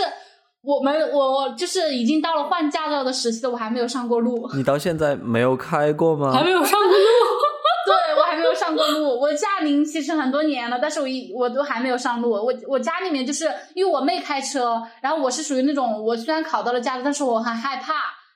[0.68, 4.49] 我们我就是已经到了换驾照的时期了，我还没有上过路。
[4.53, 6.34] 你到现在没有开过吗？
[6.34, 6.93] 还没有上过路。
[7.88, 9.18] 对，我还没有上过路。
[9.18, 12.30] 我驾龄其实很多年了，但是我一我都还没有上路。
[12.32, 17.93] 我我家里面就是因为我妹开车，然后我是属于那种我虽然考到了驾照，但是我很害怕，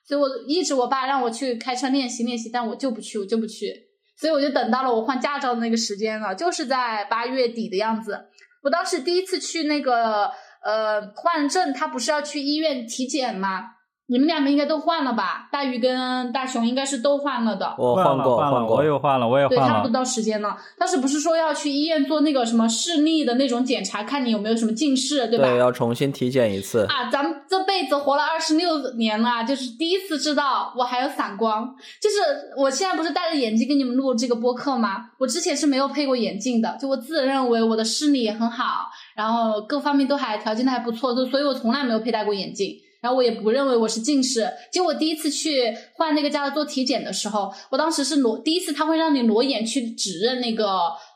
[0.07, 3.73] 所以我一直我爸让我去开车练习练习，但我就不去，我就不去。
[4.17, 8.17] 所以我就等到了我换驾照的那个时间了，就是在八月底的样子。
[8.63, 10.32] 我当时第一次去那个
[10.62, 13.76] 呃换证，他不是要去医院体检吗？
[14.12, 15.47] 你们两个应该都换了吧？
[15.49, 17.74] 大鱼跟大熊应该是都换了的。
[17.78, 19.64] 我换过，换过，我也换了，我也换了。
[19.64, 20.57] 对，差不多到时间了。
[20.78, 25.47] 当时不是说要去医院做那个什么视力的那种检查，看你有没有什么近视，对吧？
[25.47, 26.86] 对，要重新体检一次。
[26.89, 31.74] 啊，咱们这辈子活了二十六年了，就是第一次知道我还有散光。
[32.01, 32.18] 就是
[32.57, 35.05] 我现在不是戴着眼镜给你们录这个播客吗？
[35.20, 42.76] 我之前是没有配过眼镜的，就我自认为我的视力也很好，然后各方面都还条件都还不错，就所以我从来没有佩戴过眼镜。
[43.02, 50.68] 然后我也不认为我是近视，结果第一次去换那个家的做体检的时候，我当时是裸，第一次他会让你裸眼去指认那个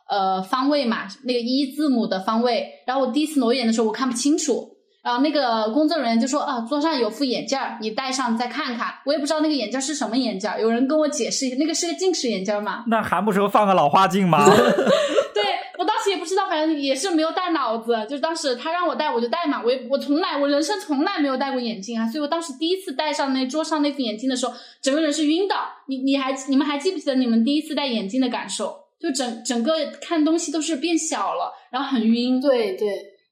[0.10, 2.68] 呃方位嘛，那个一字母的方位。
[2.88, 4.72] 然后我第一次裸眼的时候我看不清楚，
[5.04, 8.96] 然后那个工作人员就说啊，桌上有副眼镜儿，你戴上再看看。
[9.06, 12.84] 我也不知道那个眼镜是什么眼镜儿，有人跟我解释一下，那个是个近视眼镜吗？
[12.88, 14.44] 那还不是放个老花镜吗？
[15.36, 15.44] 对
[15.78, 25.56] 我当时也不知道，反正也是没有带脑子，就是当时他让我戴我就戴嘛，我也我从来我人生从来没有戴过眼镜啊，所以我当时第一次戴上那桌上那副眼镜的时候，整个人是晕的。
[25.88, 28.76] 你你还你们还记不记得你们第一次戴眼镜的感受？
[29.00, 32.42] 就整整个看东西都是变小了，然后很晕。
[32.42, 32.88] 对对。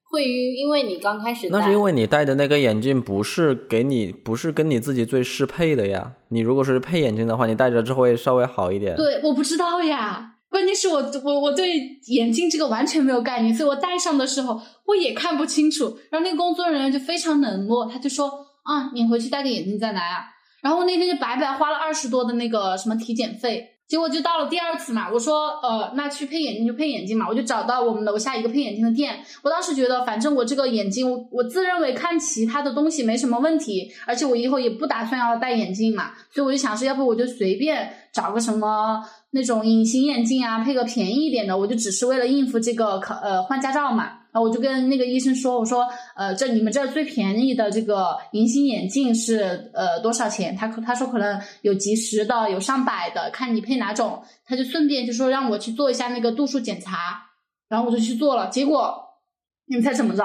[0.06, 6.14] 会晕，因为你刚开始那是因为你戴的那个眼镜不是给你，不是跟你自己最适配的呀。
[6.30, 8.96] 你如果是配眼镜的话，你戴着之后会稍微好一点。
[8.96, 10.36] 对，我不知道呀。
[10.54, 15.98] 关键是我我我对眼镜这个完全没有概念，所以我戴上的时候我也看不清楚。
[16.12, 18.30] 然后那个工作人员就非常冷漠，他就说
[18.62, 20.26] 啊，你回去戴个眼镜再来啊。
[20.62, 23.72] 然后我那天就白白花了二十多的那个什么体检费。
[23.86, 29.24] 结果就到了第二次嘛，我说，呃，那去配眼镜就配眼镜嘛，我就找到我们楼下一个配眼镜的店。
[29.42, 44.20] 我当时觉得，反正我这个眼镜，我自认为看其他的东西没什么问题，而且我以后也不打算要戴眼镜嘛，所以我就想说，要不我就随便找个什么那种隐形眼镜啊，配个便宜一点的，我就只是为了应付这个考呃换驾照嘛。
[44.32, 50.56] 然后我就跟那个医生说，我说，呃，这你们这最便宜的这个隐形眼镜是呃多少钱？
[50.56, 54.24] 他他说可能有几十的，有上百的，看你配哪种。
[54.46, 57.24] 他就顺便就说让我去做一下那个度数检查，
[57.70, 58.50] 然后我就去做了。
[58.50, 59.04] 结果
[59.68, 60.24] 你们猜怎么着？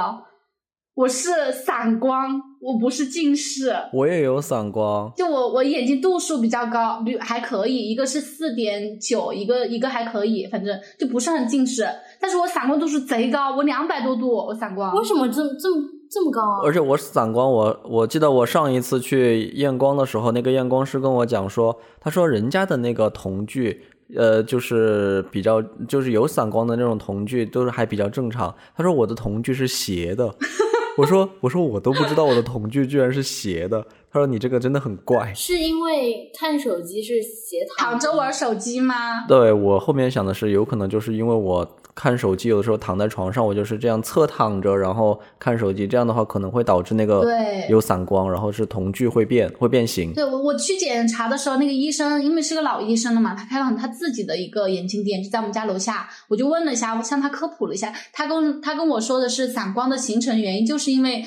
[0.94, 3.72] 我是散光，我不是近视。
[3.92, 11.86] 我也有散光，就我我眼睛度数比较高，比还可以，一个是四点九，一个一个还可以，反正就不是很近视。
[12.20, 14.94] 但是我散光度数贼高，我两百多度，我散光。
[14.96, 16.60] 为什么这这么这么高啊？
[16.64, 23.80] 而且我散光，我我记得我上一次去验光的时候，那个验光师跟我讲说，他说人家的那个瞳距，
[24.16, 28.52] 呃，就是比较就是有散光的那种瞳距，都是还比较正常。
[28.76, 30.34] 他说我的瞳距是斜的。
[30.98, 33.86] 我说我说我都不知道我的瞳距居然是斜的。
[34.10, 39.26] 他说你这个真的很怪，是因为看手机是斜躺着玩手机吗？
[39.28, 41.77] 对我后面想的是，有可能就是因为我。
[41.98, 47.28] 看手机有的时候躺在床上，我就是这样侧躺着，然后看手机，这样的话可能会导致那个
[47.68, 50.14] 有散光，然后是瞳距会变会变形。
[50.14, 56.08] 对我我去检查的时候，那个医生因为是个老医生了嘛，他开了他自己的一个眼镜店，就在我们家楼下。
[56.28, 61.24] 我就问了一下，我向他科普了一下，他跟他跟我说的是散光的形成原因，就是因为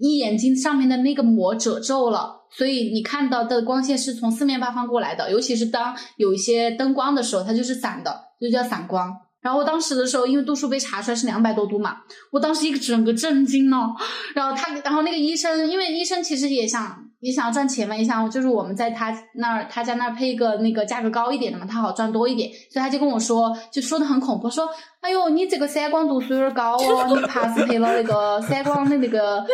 [0.00, 9.14] 你眼睛上面的那个膜褶皱了，所以你看到的光线是从四面八方过来的，尤其是当有一些灯光的时候，它就是散的，就叫散光。
[9.44, 11.98] 然后当时的时候，因为度数被查出来是两百多度嘛，
[12.32, 13.94] 我当时一个整个震惊了。
[14.34, 24.66] 然后他，然后那个医生，因为医生其实也想也想要赚钱嘛，也想就是我们在他那儿他家那儿配一个那个价格高一点的嘛，他好赚多一点，所以他就跟我说，就说的很恐怖，说，
[25.02, 29.44] 哎呦，你这个散光度数有点高哦，你怕是配了那个散光的那个，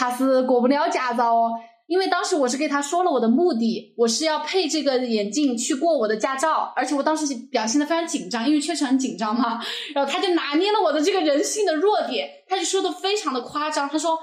[0.00, 1.52] 怕是过不了驾照哦。
[1.88, 9.58] 因为当时我是给他说了我的目的，我是要配这个眼镜去过我的驾照，而且我当时表现的非常紧张，因为确实很紧张嘛。
[9.92, 14.16] 然后他就拿捏了我的这个人性的弱点，他就说的非常的夸张，他说。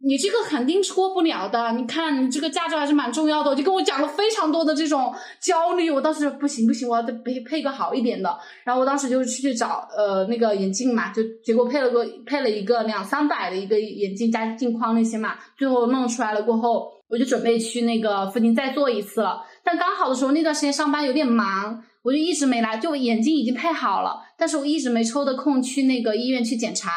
[0.00, 5.90] 你这个肯定是过不了的，你看你这个驾照还是蛮重要的，就跟我讲了非常多的这种焦虑。
[5.90, 8.38] 我当时不行不行，我要配配个好一点的。
[8.62, 19.42] 然后我当时就去找呃那个眼镜嘛，就结果配了个配了一个两三百的一个眼镜加镜框那些嘛，最后弄出来了过后，我就准备去那个附近再做一次了。
[19.64, 26.90] 但刚好的时候那段时间上班有点忙，我就一直没来，就眼睛已经配好了，但是我一直没抽的空去那个医院去检查。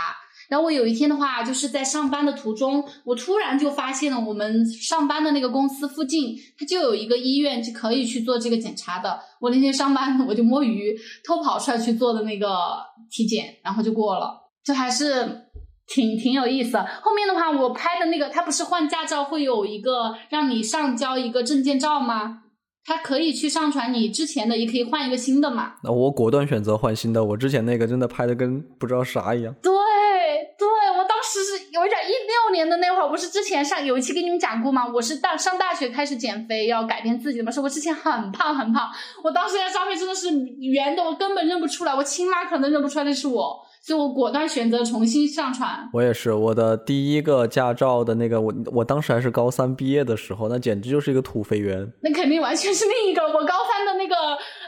[0.49, 9.17] 然后我有一天的话，就是在上班的途中，我突然就发现了我们上班的那个公司附近，它就有一个医院，就可以去做这个检查的。
[9.39, 10.93] 我那天上班，我就摸鱼
[11.25, 12.49] 偷跑出来去做的那个
[13.09, 15.45] 体检，然后就过了，就还是
[15.93, 16.77] 挺挺有意思。
[16.77, 22.43] 后面的话，我拍的那个，他不是换驾照会有一个让你上交一个证件照吗？
[22.83, 25.73] 他可以去上传你之前的，也可以换一个新的嘛。
[25.83, 29.53] 那我果断选择换新的，我之前那个真的拍的跟不知道啥一样。
[29.61, 29.71] 对
[31.41, 34.85] 我当时是有一点一六年的那会儿，不是之前上有一期跟你们讲过吗？
[34.93, 37.51] 我是大上大学开始减肥，要改变自己的嘛。
[37.51, 38.87] 是我之前很胖很胖，
[39.23, 40.29] 我当时那照片真的是
[40.59, 45.89] 圆的，我根本认不出来，我亲妈可能认不出来那是我，所以我果断选择重新上传。
[45.93, 51.91] 我也是，我的第一个驾照的那个，我我当时还是高三毕业的时候，那简直就是一个土肥圆。
[52.03, 54.15] 那肯定完全是另一个，我高三的那个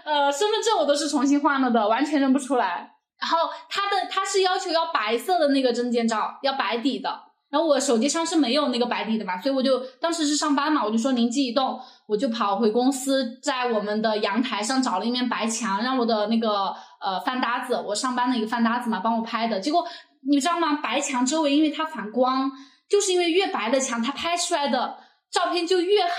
[0.05, 2.92] 呃身份证我都是重新换了的，完全认不出来。
[3.23, 7.09] 然后他的他是要求要白色的那个证件照，要白底的。
[7.49, 19.59] 然后我手机上是没有那个白底的嘛，所以我就当时是上班嘛，我就说灵机一动，我就跑回公司，在我们的阳台上找了一面白墙，让我的那个呃饭搭子，我上班的一个饭搭子嘛，帮我拍的。
[19.59, 19.87] 结果
[20.29, 20.79] 你知道吗？
[20.83, 22.51] 白墙周围因为它反光。
[22.89, 24.97] 就是因为越白的墙，它拍出来的
[25.31, 26.09] 照片就越黑。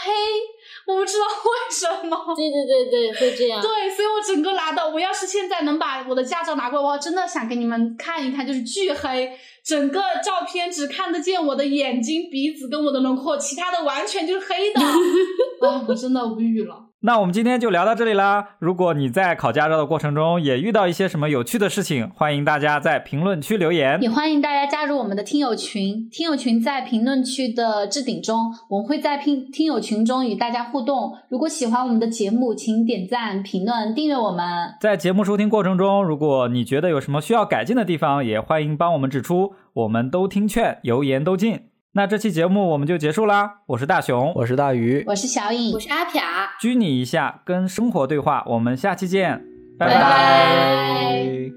[0.89, 2.35] 我不知道为什么。
[2.35, 3.61] 对对对对，会这样。
[3.61, 9.32] 对，所以我整个拿到，我要是现在能把我的驾照拿过来，我真的想给你们看一看，就是巨黑，
[9.64, 14.80] 整个照片只看得见我的眼睛、鼻子跟我的轮廓，其他的完全就是黑的。
[15.66, 16.91] 啊，我真的无语了。
[17.07, 18.57] 那我们今天就聊到这里啦。
[18.59, 26.09] 如果你在考驾照的过程中也遇到一些什么有趣的事情，欢迎大家在评论区留言，也欢迎大家加入我们的听友群。
[26.11, 31.13] 听友群在评论区的置顶中，我们会在听听友群中与大家互动。
[31.29, 34.75] 如果喜欢我们的节目，请点赞、评论、订阅我们。
[34.81, 39.53] 在节目收听过程中，如果你觉得有什么需要改进的地方，也欢迎帮我们指出。
[39.75, 41.65] 我们都听劝，油盐都进。
[41.97, 43.61] 那这期节目我们就结束啦！
[43.67, 46.21] 我是大熊，我是大鱼，我是小颖，我是阿撇。
[46.61, 48.43] 拘你一下，跟生活对话。
[48.49, 49.45] 我们下期见，
[49.79, 51.53] 拜拜。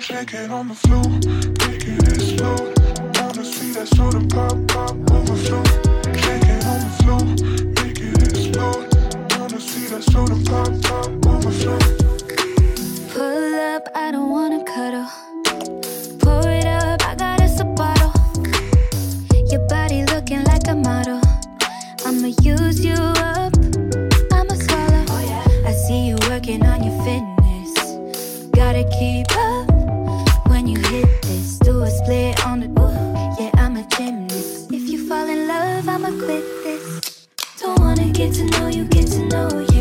[0.00, 1.02] Shake it on the floor,
[3.96, 4.52] soda pop,
[5.10, 5.64] on the floor,
[7.84, 8.42] making it
[10.10, 10.72] soda pop.
[13.14, 15.06] Pull up, I don't wanna cuddle.
[16.20, 18.12] Pour it up, I got us a bottle.
[19.50, 21.20] Your body looking like a model.
[22.06, 23.52] I'ma use you up,
[24.32, 25.04] I'ma swallow.
[25.66, 27.72] I see you working on your fitness.
[28.52, 29.51] Gotta keep up
[31.82, 32.68] do a split on the
[33.38, 34.72] Yeah, I'm a gymnast.
[34.72, 37.28] If you fall in love, I'ma quit this.
[37.60, 39.71] Don't wanna get to know you, get to know you.